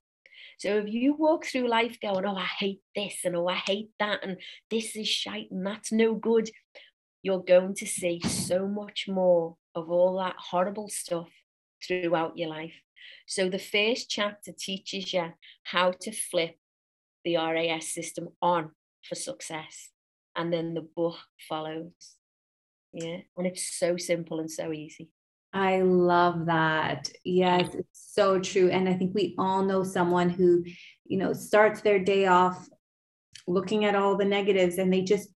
[0.58, 3.92] So if you walk through life going, oh, I hate this and oh, I hate
[4.00, 4.38] that and
[4.72, 6.50] this is shite and that's no good,
[7.22, 11.30] you're going to see so much more of all that horrible stuff
[11.86, 12.74] throughout your life.
[13.28, 16.58] So the first chapter teaches you how to flip
[17.24, 18.72] the RAS system on
[19.08, 19.90] for success.
[20.36, 22.16] And then the book follows.
[22.94, 23.18] Yeah.
[23.38, 25.10] And it's so simple and so easy.
[25.54, 27.10] I love that.
[27.26, 28.70] Yes, it's so true.
[28.70, 30.64] And I think we all know someone who,
[31.06, 32.70] you know, starts their day off
[33.48, 35.30] looking at all the negatives and they just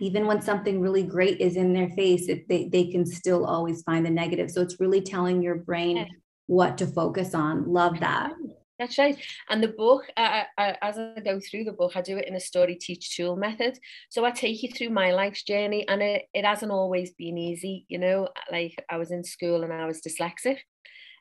[0.00, 3.82] even when something really great is in their face, if they, they can still always
[3.82, 4.50] find the negative.
[4.50, 6.06] So it's really telling your brain
[6.46, 7.72] what to focus on.
[7.72, 8.32] Love that.
[8.78, 9.16] That's right.
[9.48, 12.34] And the book, uh, uh, as I go through the book, I do it in
[12.34, 13.78] a story, teach, tool method.
[14.10, 17.86] So I take you through my life's journey, and it, it hasn't always been easy.
[17.88, 20.58] You know, like I was in school and I was dyslexic.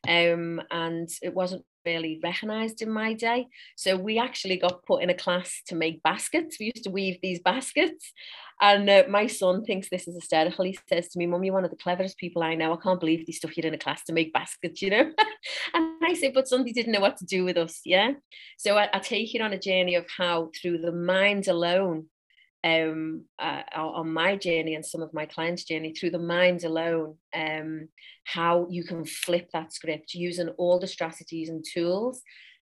[0.08, 3.48] Um, and it wasn't really recognized in my day.
[3.76, 6.58] So we actually got put in a class to make baskets.
[6.60, 8.12] We used to weave these baskets.
[8.62, 10.66] And uh, my son thinks this is hysterical.
[10.66, 12.74] He says to me, Mum, you're one of the cleverest people I know.
[12.74, 15.12] I can't believe they stuck you in a class to make baskets, you know?
[15.74, 17.82] and I say, but somebody didn't know what to do with us.
[17.84, 18.14] Yeah.
[18.58, 22.08] So I, I take you on a journey of how through the mind alone,
[22.66, 27.16] um, uh, on my journey and some of my clients' journey through the mind alone,
[27.36, 27.88] um,
[28.24, 32.24] how you can flip that script using all the strategies and tools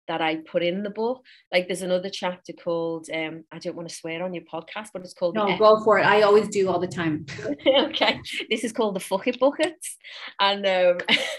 [0.06, 1.24] that I put in the book.
[1.50, 5.02] Like there's another chapter called um, I don't want to swear on your podcast, but
[5.02, 6.06] it's called No, go for it.
[6.06, 7.24] I always do all the time.
[7.66, 8.20] okay.
[8.50, 9.96] This is called the fuck it buckets.
[10.38, 10.98] And um,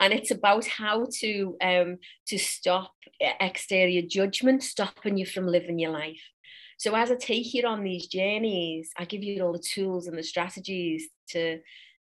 [0.00, 5.90] and it's about how to um to stop exterior judgment stopping you from living your
[5.90, 6.22] life.
[6.78, 10.16] So as I take you on these journeys, I give you all the tools and
[10.16, 11.58] the strategies to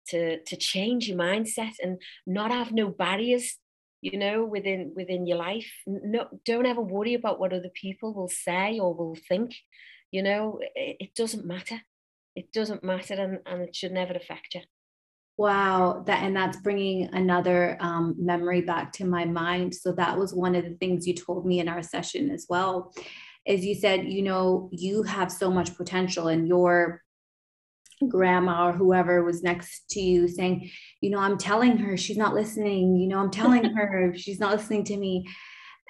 [0.09, 3.57] to to change your mindset and not have no barriers
[4.01, 5.71] you know within within your life.
[5.87, 9.55] No don't ever worry about what other people will say or will think
[10.11, 10.59] you know.
[10.75, 11.83] It, it doesn't matter.
[12.35, 14.63] It doesn't matter and, and it should never affect you.
[15.37, 19.75] Wow that and that's bringing another um, memory back to my mind.
[19.75, 22.95] So that was one of the things you told me in our session as well
[23.47, 27.03] is you said, you know, you have so much potential and your
[28.09, 32.35] grandma or whoever was next to you saying, you know, I'm telling her she's not
[32.35, 35.27] listening, you know, I'm telling her she's not listening to me.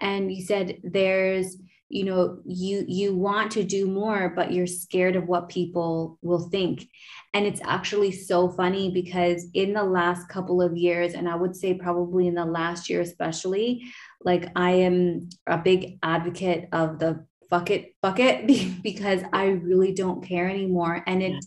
[0.00, 1.56] And you said there's,
[1.88, 6.48] you know, you you want to do more, but you're scared of what people will
[6.48, 6.88] think.
[7.34, 11.54] And it's actually so funny because in the last couple of years, and I would
[11.54, 13.82] say probably in the last year especially,
[14.24, 18.46] like I am a big advocate of the fuck it bucket
[18.82, 21.04] because I really don't care anymore.
[21.06, 21.44] And it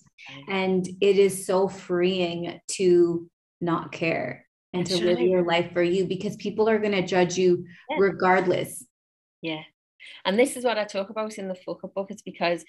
[0.48, 6.06] and it is so freeing to not care and to live your life for you
[6.06, 7.98] because people are gonna judge you yeah.
[8.00, 8.86] regardless.
[9.42, 9.64] Yeah.
[10.24, 12.12] And this is what I talk about in the fuck it bucket.
[12.12, 12.64] It's because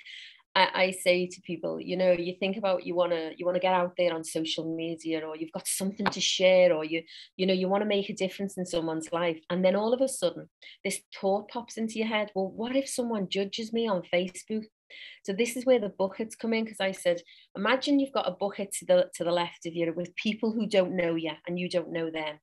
[0.56, 3.56] I, I say to people, you know, you think about you want to you want
[3.56, 7.02] to get out there on social media, or you've got something to share, or you
[7.36, 10.00] you know you want to make a difference in someone's life, and then all of
[10.00, 10.48] a sudden
[10.82, 12.30] this thought pops into your head.
[12.34, 14.64] Well, what if someone judges me on Facebook?
[15.24, 17.20] So this is where the buckets come in because I said,
[17.56, 20.66] imagine you've got a bucket to the to the left of you with people who
[20.66, 22.38] don't know you and you don't know them.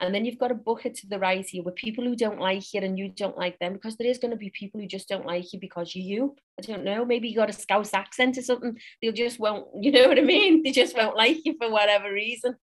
[0.00, 2.74] And then you've got a bucket to the right here with people who don't like
[2.74, 5.08] you and you don't like them because there is going to be people who just
[5.08, 6.36] don't like you because you're you.
[6.58, 7.04] I don't know.
[7.04, 8.78] Maybe you got a Scouse accent or something.
[9.02, 10.62] They'll just won't, you know what I mean?
[10.62, 12.56] They just won't like you for whatever reason.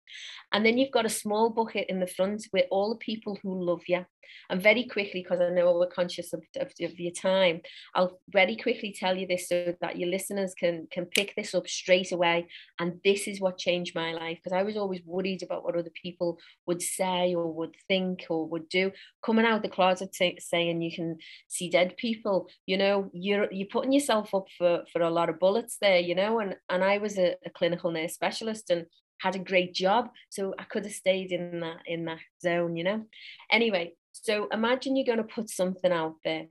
[0.52, 3.64] And then you've got a small bucket in the front with all the people who
[3.64, 4.04] love you.
[4.48, 7.60] And very quickly, because I know we're conscious of, of, of, your time,
[7.94, 11.68] I'll very quickly tell you this so that your listeners can, can pick this up
[11.68, 12.48] straight away.
[12.78, 15.90] And this is what changed my life because I was always worried about what other
[16.02, 18.92] people would say or would think or would do.
[19.24, 23.68] Coming out the closet say, saying you can see dead people, you know, you're, you're
[23.80, 26.40] putting yourself up for, for a lot of bullets there, you know.
[26.40, 28.84] And, and I was a, a clinical nurse specialist and
[29.20, 32.82] had a great job so i could have stayed in that in that zone you
[32.82, 33.04] know
[33.52, 36.46] anyway so imagine you're going to put something out there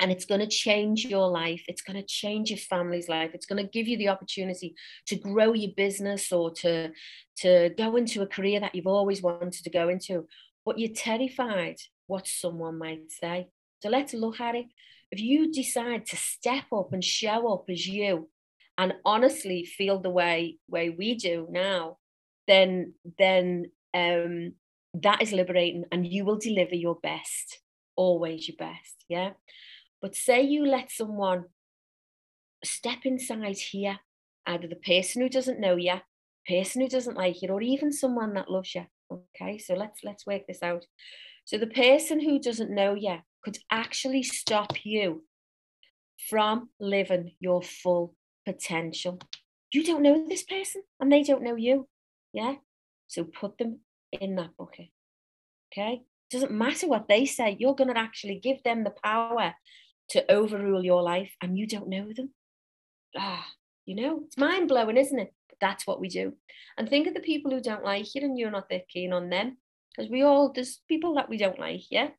[0.00, 3.46] and it's going to change your life it's going to change your family's life it's
[3.46, 4.74] going to give you the opportunity
[5.06, 6.90] to grow your business or to
[7.36, 10.26] to go into a career that you've always wanted to go into
[10.64, 13.48] but you're terrified what someone might say
[13.82, 14.66] so let's look at it
[15.10, 18.28] if you decide to step up and show up as you
[18.78, 21.98] and honestly feel the way way we do now,
[22.46, 24.52] then then um,
[24.94, 27.60] that is liberating, and you will deliver your best,
[27.96, 29.30] always your best, yeah.
[30.00, 31.44] But say you let someone
[32.64, 33.98] step inside here,
[34.46, 36.00] either the person who doesn't know you,
[36.48, 38.86] person who doesn't like you, or even someone that loves you.
[39.12, 40.86] Okay, so let's let's work this out.
[41.44, 45.24] So the person who doesn't know you could actually stop you
[46.28, 49.18] from living your full potential.
[49.72, 51.88] You don't know this person and they don't know you.
[52.32, 52.56] Yeah.
[53.08, 53.80] So put them
[54.12, 54.88] in that bucket.
[55.72, 56.02] Okay.
[56.30, 59.54] Doesn't matter what they say, you're going to actually give them the power
[60.10, 62.30] to overrule your life and you don't know them.
[63.16, 63.46] Ah,
[63.84, 65.32] you know, it's mind blowing, isn't it?
[65.48, 66.34] But that's what we do.
[66.78, 69.30] And think of the people who don't like you and you're not that keen on
[69.30, 69.56] them.
[69.96, 72.10] Because we all, there's people that we don't like, yeah?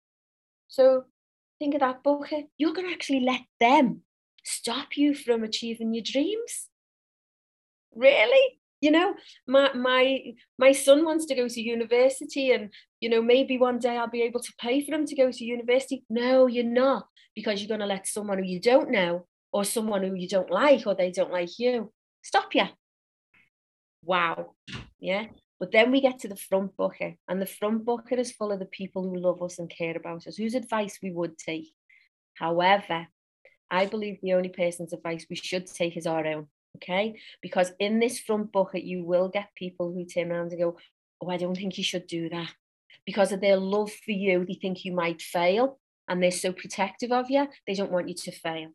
[0.67, 1.05] So
[1.61, 2.47] think of that bucket.
[2.57, 4.01] You're going to actually let them
[4.43, 6.69] stop you from achieving your dreams?
[7.95, 8.57] Really?
[8.81, 9.13] You know,
[9.47, 13.95] my my my son wants to go to university and you know maybe one day
[13.95, 16.03] I'll be able to pay for him to go to university.
[16.09, 17.05] No, you're not
[17.35, 20.49] because you're going to let someone who you don't know or someone who you don't
[20.49, 21.91] like or they don't like you
[22.23, 22.65] stop you.
[24.03, 24.55] Wow.
[24.99, 25.25] Yeah.
[25.61, 28.57] But then we get to the front bucket, and the front bucket is full of
[28.57, 31.71] the people who love us and care about us, whose advice we would take.
[32.33, 33.07] However,
[33.69, 36.47] I believe the only person's advice we should take is our own.
[36.77, 37.19] Okay.
[37.43, 40.77] Because in this front bucket, you will get people who turn around and go,
[41.21, 42.51] Oh, I don't think you should do that.
[43.05, 47.11] Because of their love for you, they think you might fail and they're so protective
[47.11, 48.69] of you, they don't want you to fail.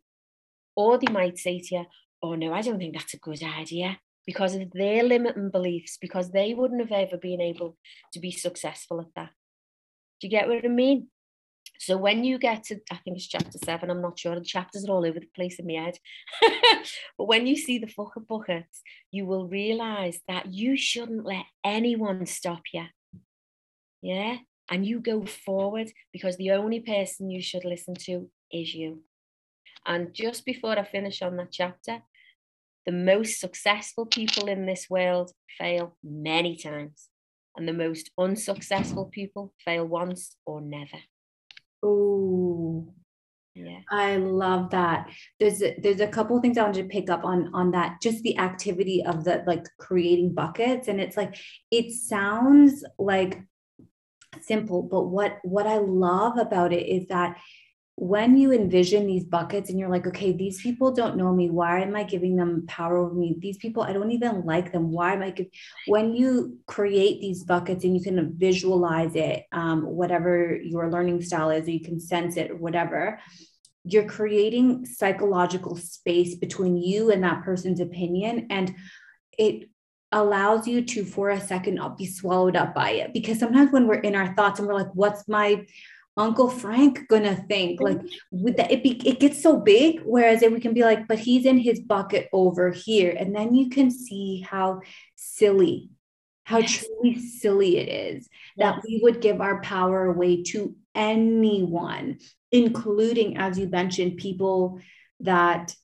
[0.77, 1.87] Or they might say to you,
[2.23, 6.31] Oh, no, I don't think that's a good idea because of their limiting beliefs, because
[6.31, 7.77] they wouldn't have ever been able
[8.13, 9.31] to be successful at that.
[10.21, 11.09] Do you get what I mean?
[11.79, 14.87] So when you get to, I think it's chapter seven, I'm not sure, the chapters
[14.87, 15.99] are all over the place in my head.
[17.19, 21.45] but when you see the fuck it buckets, you will realize that you shouldn't let
[21.65, 22.87] anyone stop you.
[24.03, 24.39] Yeah.
[24.71, 29.03] And you go forward because the only person you should listen to is you.
[29.87, 32.03] And just before I finish on that chapter,
[32.87, 37.09] the most successful people in this world fail many times,
[37.57, 40.99] and the most unsuccessful people fail once or never.
[41.83, 42.95] Oh,
[43.55, 43.81] yeah.
[43.91, 45.09] I love that.
[45.41, 48.01] There's a, there's a couple things I wanted to pick up on on that.
[48.03, 51.37] Just the activity of the like creating buckets, and it's like
[51.71, 53.43] it sounds like
[54.43, 57.39] simple, but what what I love about it is that
[57.99, 61.49] when you envision these buckets and you're like, okay, these people don't know me.
[61.49, 63.37] Why am I giving them power over me?
[63.39, 64.93] These people, I don't even like them.
[64.93, 65.31] Why am I?
[65.31, 65.47] Give-?
[65.87, 71.49] When you create these buckets and you can visualize it, um, whatever your learning style
[71.49, 73.19] is, or you can sense it whatever,
[73.85, 78.49] you're creating psychological space between you and that person's opinion.
[78.51, 78.75] And
[79.39, 79.71] it
[80.13, 83.15] allows you to, for a second, not be swallowed up by it.
[83.15, 85.65] Because sometimes when we're in our thoughts and we're like, what's my,
[86.17, 87.81] Uncle Frank gonna think?
[87.81, 87.99] Mm-hmm.
[87.99, 90.01] Like with that, it be, it gets so big.
[90.05, 93.55] Whereas if we can be like, but he's in his bucket over here, and then
[93.55, 94.81] you can see how
[95.15, 95.91] silly,
[96.45, 96.85] how yes.
[96.85, 98.75] truly silly it is yes.
[98.75, 102.19] that we would give our power away to anyone,
[102.51, 104.81] including, as you mentioned, people
[105.21, 105.75] that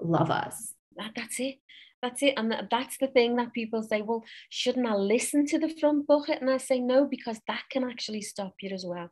[0.00, 0.74] love us.
[0.96, 1.56] That, that's it.
[2.02, 2.34] That's it.
[2.36, 6.42] And that's the thing that people say, well, shouldn't I listen to the front bucket?
[6.42, 9.10] And I say, no, because that can actually stop you as well.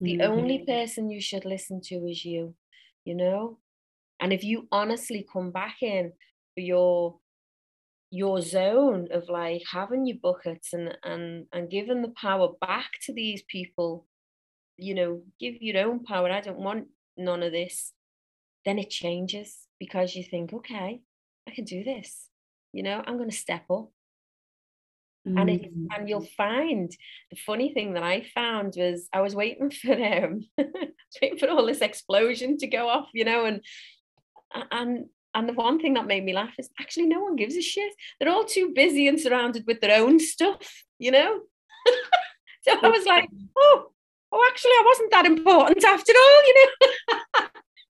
[0.00, 0.32] The mm-hmm.
[0.32, 2.54] only person you should listen to is you,
[3.04, 3.58] you know?
[4.20, 6.12] And if you honestly come back in
[6.54, 7.18] for your
[8.10, 13.12] your zone of like having your buckets and and and giving the power back to
[13.12, 14.06] these people,
[14.76, 16.30] you know, give your own power.
[16.30, 17.92] I don't want none of this.
[18.64, 21.00] Then it changes because you think, okay,
[21.46, 22.28] I can do this.
[22.72, 23.90] You know, I'm going to step up.
[25.26, 25.40] Mm.
[25.40, 26.90] And it, and you'll find
[27.30, 30.46] the funny thing that I found was I was waiting for um
[31.22, 33.60] waiting for all this explosion to go off, you know, and
[34.70, 37.62] and and the one thing that made me laugh is actually no one gives a
[37.62, 37.92] shit.
[38.18, 41.40] They're all too busy and surrounded with their own stuff, you know.
[42.62, 43.90] so I was like, oh,
[44.32, 47.18] oh, actually, I wasn't that important after all, you know.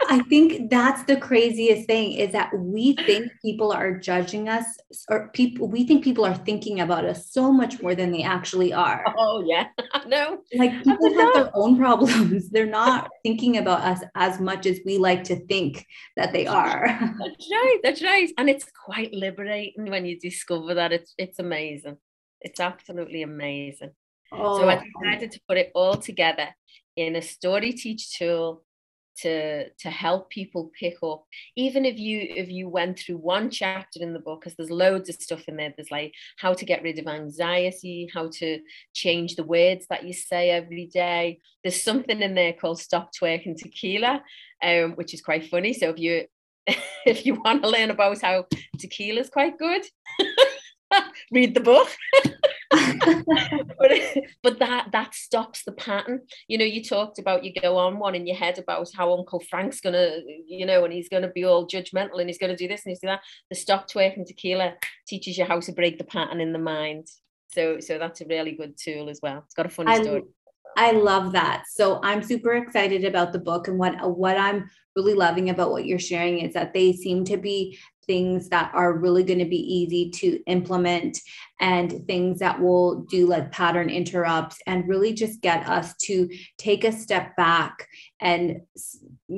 [0.10, 4.66] I think that's the craziest thing is that we think people are judging us
[5.10, 8.74] or people we think people are thinking about us so much more than they actually
[8.74, 9.04] are.
[9.26, 9.68] Oh yeah.
[10.08, 10.40] no.
[10.56, 12.50] Like people have their own problems.
[12.50, 15.86] They're not thinking about us as much as we like to think
[16.18, 16.88] that they are.
[16.88, 17.80] That's right.
[17.84, 18.30] That's right.
[18.38, 21.98] And it's quite liberating when you discover that it's it's amazing.
[22.42, 23.92] It's absolutely amazing.
[24.32, 24.60] Oh.
[24.60, 26.50] So I decided to put it all together
[26.96, 28.64] in a story teach tool
[29.22, 31.26] to to help people pick up.
[31.56, 35.10] Even if you if you went through one chapter in the book because there's loads
[35.10, 35.74] of stuff in there.
[35.76, 38.60] There's like how to get rid of anxiety how to
[38.94, 41.40] change the words that you say every day.
[41.64, 44.22] There's something in there called stop twerking tequila
[44.64, 45.74] um, which is quite funny.
[45.74, 46.26] So if you
[47.06, 48.46] if you want to learn about how
[48.80, 49.84] tequila is quite good
[51.32, 51.90] read the book
[53.80, 53.92] but,
[54.42, 56.22] but that that stops the pattern.
[56.48, 59.42] You know you talked about you go on one in your head about how uncle
[59.50, 60.18] frank's gonna
[60.48, 63.00] you know and he's gonna be all judgmental and he's gonna do this and he's
[63.00, 63.22] do that.
[63.50, 64.74] The stop twerking tequila
[65.08, 67.08] teaches you how to break the pattern in the mind.
[67.50, 69.44] So so that's a really good tool as well.
[69.46, 70.24] It's got a funny I, story.
[70.76, 71.66] I love that.
[71.70, 75.86] So I'm super excited about the book and what what I'm really loving about what
[75.86, 79.58] you're sharing is that they seem to be things that are really going to be
[79.58, 81.20] easy to implement
[81.60, 86.84] and things that will do like pattern interrupts and really just get us to take
[86.84, 87.88] a step back
[88.20, 88.62] and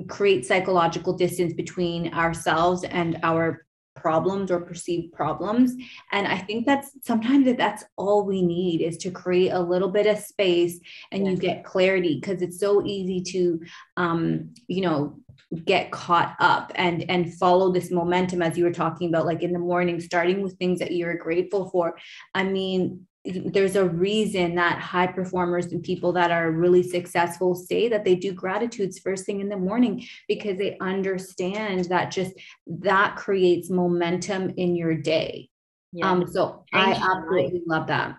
[0.07, 5.73] create psychological distance between ourselves and our problems or perceived problems.
[6.11, 9.89] And i think that's sometimes that that's all we need is to create a little
[9.89, 10.79] bit of space
[11.11, 13.59] and you get clarity because it's so easy to
[13.97, 15.17] um you know
[15.63, 19.53] get caught up and and follow this momentum as you were talking about like in
[19.53, 21.97] the morning starting with things that you're grateful for.
[22.33, 27.89] I mean there's a reason that high performers and people that are really successful say
[27.89, 32.33] that they do gratitudes first thing in the morning because they understand that just
[32.67, 35.49] that creates momentum in your day.
[35.91, 36.11] Yeah.
[36.11, 38.15] um so i absolutely love that.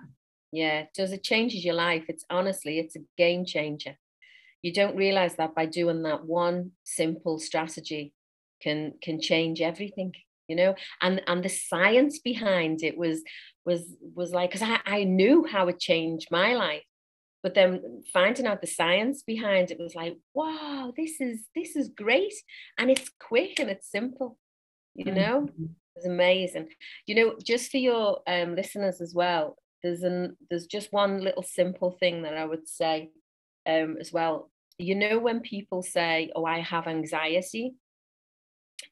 [0.51, 2.05] Yeah does it changes your life.
[2.09, 3.97] It's honestly it's a game changer
[4.67, 8.13] you don't realize that by doing that one simple strategy
[8.63, 10.13] can can change everything
[10.49, 10.75] you know?
[11.03, 13.23] And and the science behind it was
[13.65, 13.83] was
[14.15, 16.85] was like because I, I knew how it changed my life.
[17.43, 21.89] But then finding out the science behind it was like wow this is this is
[21.89, 22.35] great.
[22.79, 24.39] And it's quick and it's simple
[24.95, 25.43] you know?
[25.43, 25.65] Mm-hmm.
[25.97, 26.69] it's amazing.
[27.07, 31.43] You know just for your um, listeners as well there's an there's just one little
[31.43, 33.11] simple thing that i would say
[33.69, 37.75] um, as well you know when people say oh i have anxiety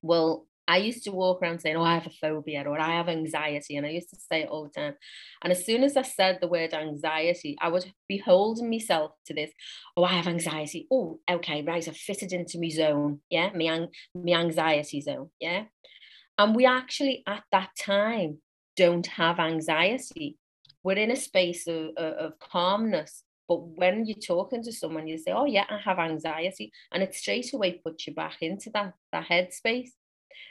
[0.03, 3.09] well I used to walk around saying, Oh, I have a phobia or I have
[3.09, 3.77] anxiety.
[3.77, 4.95] And I used to say it all the time.
[5.43, 9.51] And as soon as I said the word anxiety, I was beholding myself to this.
[9.97, 10.87] Oh, I have anxiety.
[10.91, 11.87] Oh, okay, right.
[11.87, 13.21] I've fitted into my zone.
[13.31, 15.31] Yeah, my, my anxiety zone.
[15.39, 15.65] Yeah.
[16.39, 18.39] And we actually at that time
[18.77, 20.39] don't have anxiety.
[20.83, 23.23] We're in a space of, of, of calmness.
[23.49, 26.73] But when you're talking to someone, you say, Oh, yeah, I have anxiety.
[26.93, 29.91] And it straight away puts you back into that, that headspace.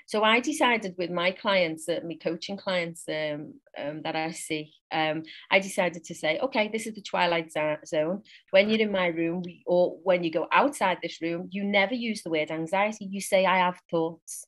[0.06, 4.74] So I decided with my clients, uh, my coaching clients um, um, that I see,
[4.92, 8.22] um, I decided to say, okay, this is the twilight zone.
[8.52, 11.94] When you're in my room, we, or when you go outside this room, you never
[11.94, 13.06] use the word anxiety.
[13.06, 14.46] You say, I have thoughts.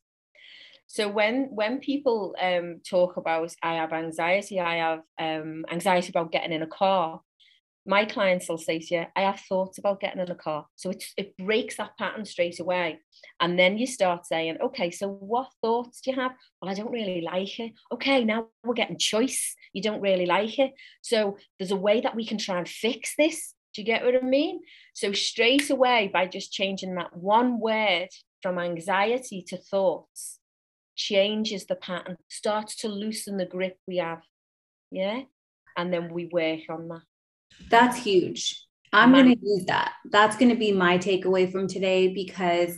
[0.88, 6.32] So when when people um, talk about I have anxiety, I have um, anxiety about
[6.32, 7.22] getting in a car,
[7.86, 10.66] my clients will say to you, I have thoughts about getting in a car.
[10.76, 13.00] So it, it breaks that pattern straight away.
[13.40, 16.32] And then you start saying, okay, so what thoughts do you have?
[16.62, 17.74] Well, I don't really like it.
[17.94, 19.56] Okay, now we're getting choice.
[19.74, 20.74] You don't really like it.
[21.02, 23.54] So there's a way that we can try and fix this.
[23.76, 24.62] Do you get what I mean?
[24.94, 28.08] So straight away, by just changing that one word
[28.42, 30.40] from anxiety to thoughts,
[30.96, 34.22] changes the pattern, starts to loosen the grip we have.
[34.92, 35.24] Yeah.
[35.78, 37.02] And then we work on that.
[37.70, 38.62] That's huge.
[38.94, 39.94] I'm going to use that.
[40.10, 42.78] That's going to be my takeaway from today because,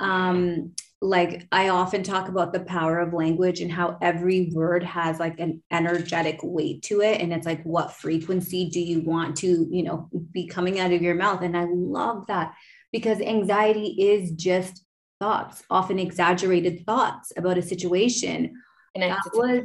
[0.00, 0.72] um,
[1.02, 5.38] like, I often talk about the power of language and how every word has like
[5.38, 7.20] an energetic weight to it.
[7.20, 11.02] And it's like, what frequency do you want to, you know, be coming out of
[11.02, 11.42] your mouth?
[11.42, 12.54] And I love that
[12.90, 14.84] because anxiety is just
[15.20, 18.54] thoughts, often exaggerated thoughts about a situation.
[18.94, 19.62] And that was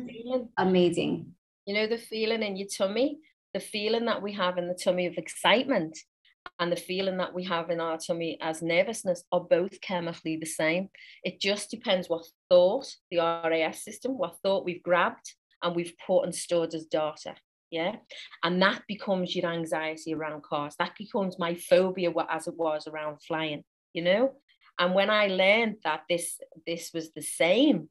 [0.57, 1.34] amazing.
[1.66, 3.20] You know, the feeling in your tummy
[3.54, 5.97] the feeling that we have in the tummy of excitement
[6.60, 10.45] and the feeling that we have in our tummy as nervousness are both chemically the
[10.45, 10.89] same.
[11.24, 16.24] It just depends what thought, the RAS system, what thought we've grabbed and we've put
[16.24, 17.36] and stored as data.
[17.72, 17.95] Yeah.
[18.43, 20.76] And that becomes your anxiety around cars.
[20.78, 24.34] That becomes my phobia as it was around flying, you know?
[24.78, 27.89] And when I learned that this this was the same,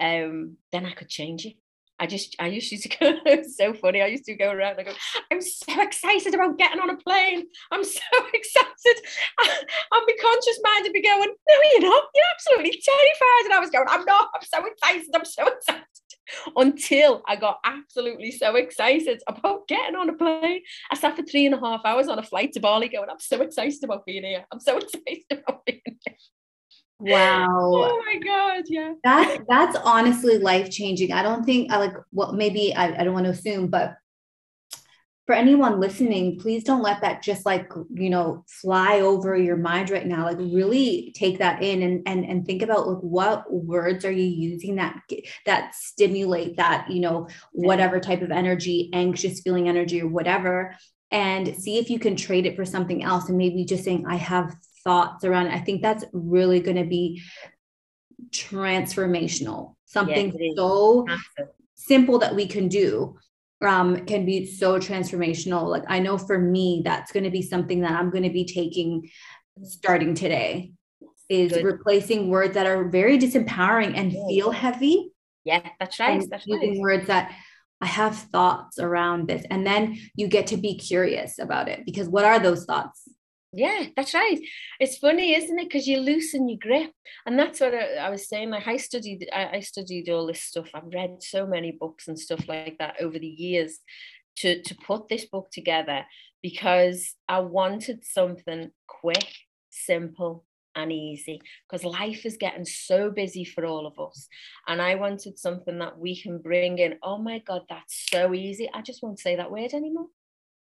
[0.00, 1.56] um, then I could change it.
[2.00, 4.02] I just, I used to go, it's so funny.
[4.02, 4.94] I used to go around and go,
[5.30, 7.46] I'm so excited about getting on a plane.
[7.70, 8.00] I'm so
[8.34, 9.06] excited.
[9.40, 9.48] I,
[9.92, 12.04] and my conscious mind would be going, no, you're not.
[12.14, 13.44] You're absolutely terrified.
[13.44, 14.30] And I was going, I'm not.
[14.34, 15.08] I'm so excited.
[15.14, 15.84] I'm so excited.
[16.56, 20.60] Until I got absolutely so excited about getting on a plane.
[20.90, 23.18] I sat for three and a half hours on a flight to Bali going, I'm
[23.18, 24.44] so excited about being here.
[24.52, 26.16] I'm so excited about being here.
[27.00, 27.48] Wow.
[27.50, 28.64] Oh my God.
[28.66, 28.94] Yeah.
[29.04, 31.12] That that's honestly life changing.
[31.12, 33.94] I don't think I like well, maybe I, I don't want to assume, but
[35.26, 39.90] for anyone listening, please don't let that just like, you know, fly over your mind
[39.90, 40.24] right now.
[40.24, 44.24] Like really take that in and and and think about like what words are you
[44.24, 45.00] using that
[45.46, 50.74] that stimulate that, you know, whatever type of energy, anxious feeling energy or whatever
[51.10, 54.16] and see if you can trade it for something else and maybe just saying i
[54.16, 54.54] have
[54.88, 55.52] thoughts around it.
[55.52, 57.20] I think that's really going to be
[58.30, 59.74] transformational.
[59.84, 61.06] Something yes, so
[61.74, 63.18] simple that we can do
[63.60, 65.68] um, can be so transformational.
[65.68, 68.46] Like I know for me, that's going to be something that I'm going to be
[68.46, 69.10] taking
[69.62, 70.72] starting today
[71.28, 71.64] is Good.
[71.64, 75.10] replacing words that are very disempowering and feel heavy.
[75.44, 76.24] Yeah, that's right.
[76.30, 76.80] That's using right.
[76.80, 77.34] words that
[77.82, 79.44] I have thoughts around this.
[79.50, 83.06] And then you get to be curious about it because what are those thoughts?
[83.52, 84.38] Yeah, that's right.
[84.78, 85.64] It's funny, isn't it?
[85.64, 86.92] Because you loosen your grip,
[87.24, 88.50] and that's what I, I was saying.
[88.50, 90.68] Like I studied, I, I, studied all this stuff.
[90.74, 93.78] I've read so many books and stuff like that over the years
[94.38, 96.04] to to put this book together
[96.42, 99.32] because I wanted something quick,
[99.70, 100.44] simple,
[100.74, 101.40] and easy.
[101.66, 104.28] Because life is getting so busy for all of us,
[104.66, 106.98] and I wanted something that we can bring in.
[107.02, 108.68] Oh my God, that's so easy.
[108.74, 110.08] I just won't say that word anymore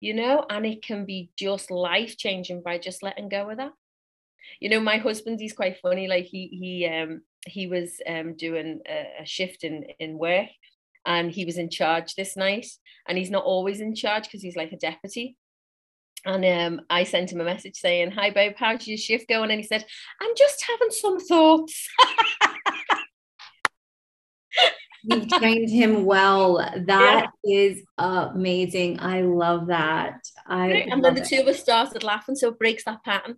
[0.01, 3.71] you know, and it can be just life changing by just letting go of that.
[4.59, 6.07] You know, my husband, he's quite funny.
[6.07, 10.49] Like he he um he was um doing a, a shift in in work
[11.05, 12.67] and he was in charge this night
[13.07, 15.37] and he's not always in charge because he's like a deputy
[16.25, 19.49] and um, I sent him a message saying, Hi, babe, how's your shift going?
[19.49, 19.85] And he said,
[20.21, 21.87] I'm just having some thoughts.
[25.03, 26.57] You've trained him well.
[26.85, 27.67] That yeah.
[27.67, 28.99] is amazing.
[28.99, 30.19] I love that.
[30.47, 33.37] I and then the two of us started laughing, so it breaks that pattern.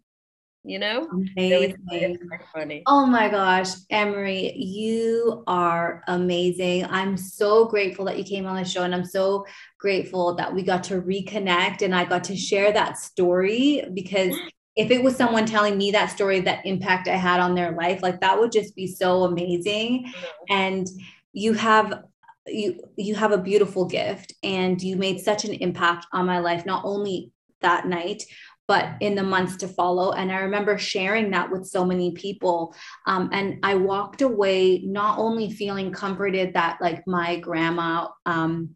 [0.66, 2.18] You know, amazing.
[2.53, 2.84] funny.
[2.88, 6.86] Oh my gosh, Annmarie, you are amazing.
[6.86, 9.45] I'm so grateful that you came on the show, and I'm so
[9.78, 14.34] grateful that we got to reconnect and I got to share that story because
[14.78, 18.01] if it was someone telling me that story, that impact I had on their life,
[18.01, 20.11] like that would just be so amazing.
[20.49, 20.88] And
[21.34, 22.03] you have
[22.47, 26.65] you you have a beautiful gift and you made such an impact on my life
[26.65, 27.31] not only
[27.61, 28.23] that night
[28.65, 30.11] but in the months to follow.
[30.13, 32.75] And i remember sharing that with so many people.
[33.07, 38.71] Um, and i walked away not only feeling comforted that like my grandma um,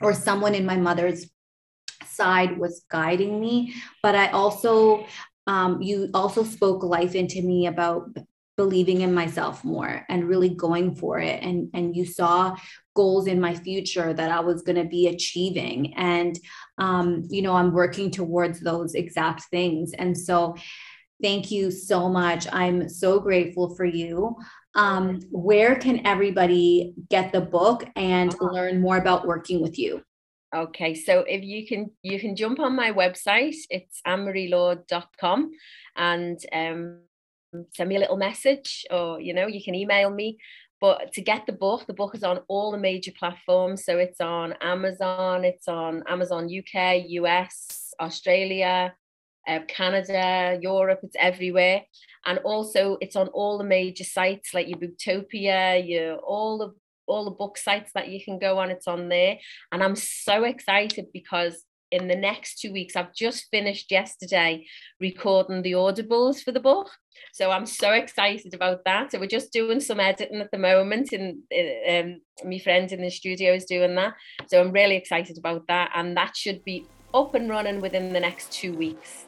[0.00, 1.26] or someone in my mother's
[2.04, 5.06] side was guiding me but i also
[5.46, 8.08] um, you also spoke life into me about
[8.56, 11.42] believing in myself more and really going for it.
[11.42, 12.56] And and you saw
[12.94, 15.94] goals in my future that I was going to be achieving.
[15.94, 16.38] And
[16.78, 19.92] um, you know I'm working towards those exact things.
[19.92, 20.56] And so
[21.22, 22.46] thank you so much.
[22.52, 24.36] I'm so grateful for you.
[24.74, 28.52] Um, where can everybody get the book and uh-huh.
[28.52, 30.02] learn more about working with you?
[30.54, 33.56] Okay so if you can you can jump on my website.
[33.68, 35.50] It's annemarielord.com
[35.96, 37.00] and um
[37.74, 40.38] send me a little message or you know you can email me.
[40.80, 43.84] But to get the book the book is on all the major platforms.
[43.84, 48.94] So it's on amazon it's on amazon uk us australia
[49.48, 51.82] uh, canada europe it's everywhere.
[52.26, 56.74] And also it's on all the major sites like your booktopia your all the
[57.08, 59.38] all the book sites that you can go on it's on there.
[59.72, 62.96] And i'm so excited because in the next two weeks.
[62.96, 64.66] I've just finished yesterday
[65.00, 66.90] recording the audibles for the book.
[67.32, 69.12] So I'm so excited about that.
[69.12, 71.38] So we're just doing some editing at the moment, and
[71.88, 74.14] um, my friend in the studio is doing that.
[74.48, 78.20] So I'm really excited about that, and that should be up and running within the
[78.20, 79.26] next two weeks.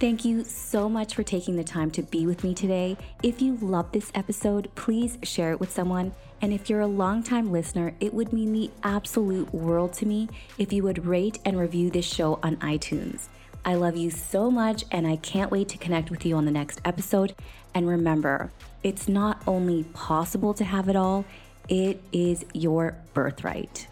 [0.00, 2.96] Thank you so much for taking the time to be with me today.
[3.20, 6.12] If you love this episode, please share it with someone.
[6.40, 10.72] And if you're a longtime listener, it would mean the absolute world to me if
[10.72, 13.26] you would rate and review this show on iTunes.
[13.64, 16.52] I love you so much, and I can't wait to connect with you on the
[16.52, 17.34] next episode.
[17.74, 18.52] And remember,
[18.84, 21.24] it's not only possible to have it all,
[21.68, 23.88] it is your birthright.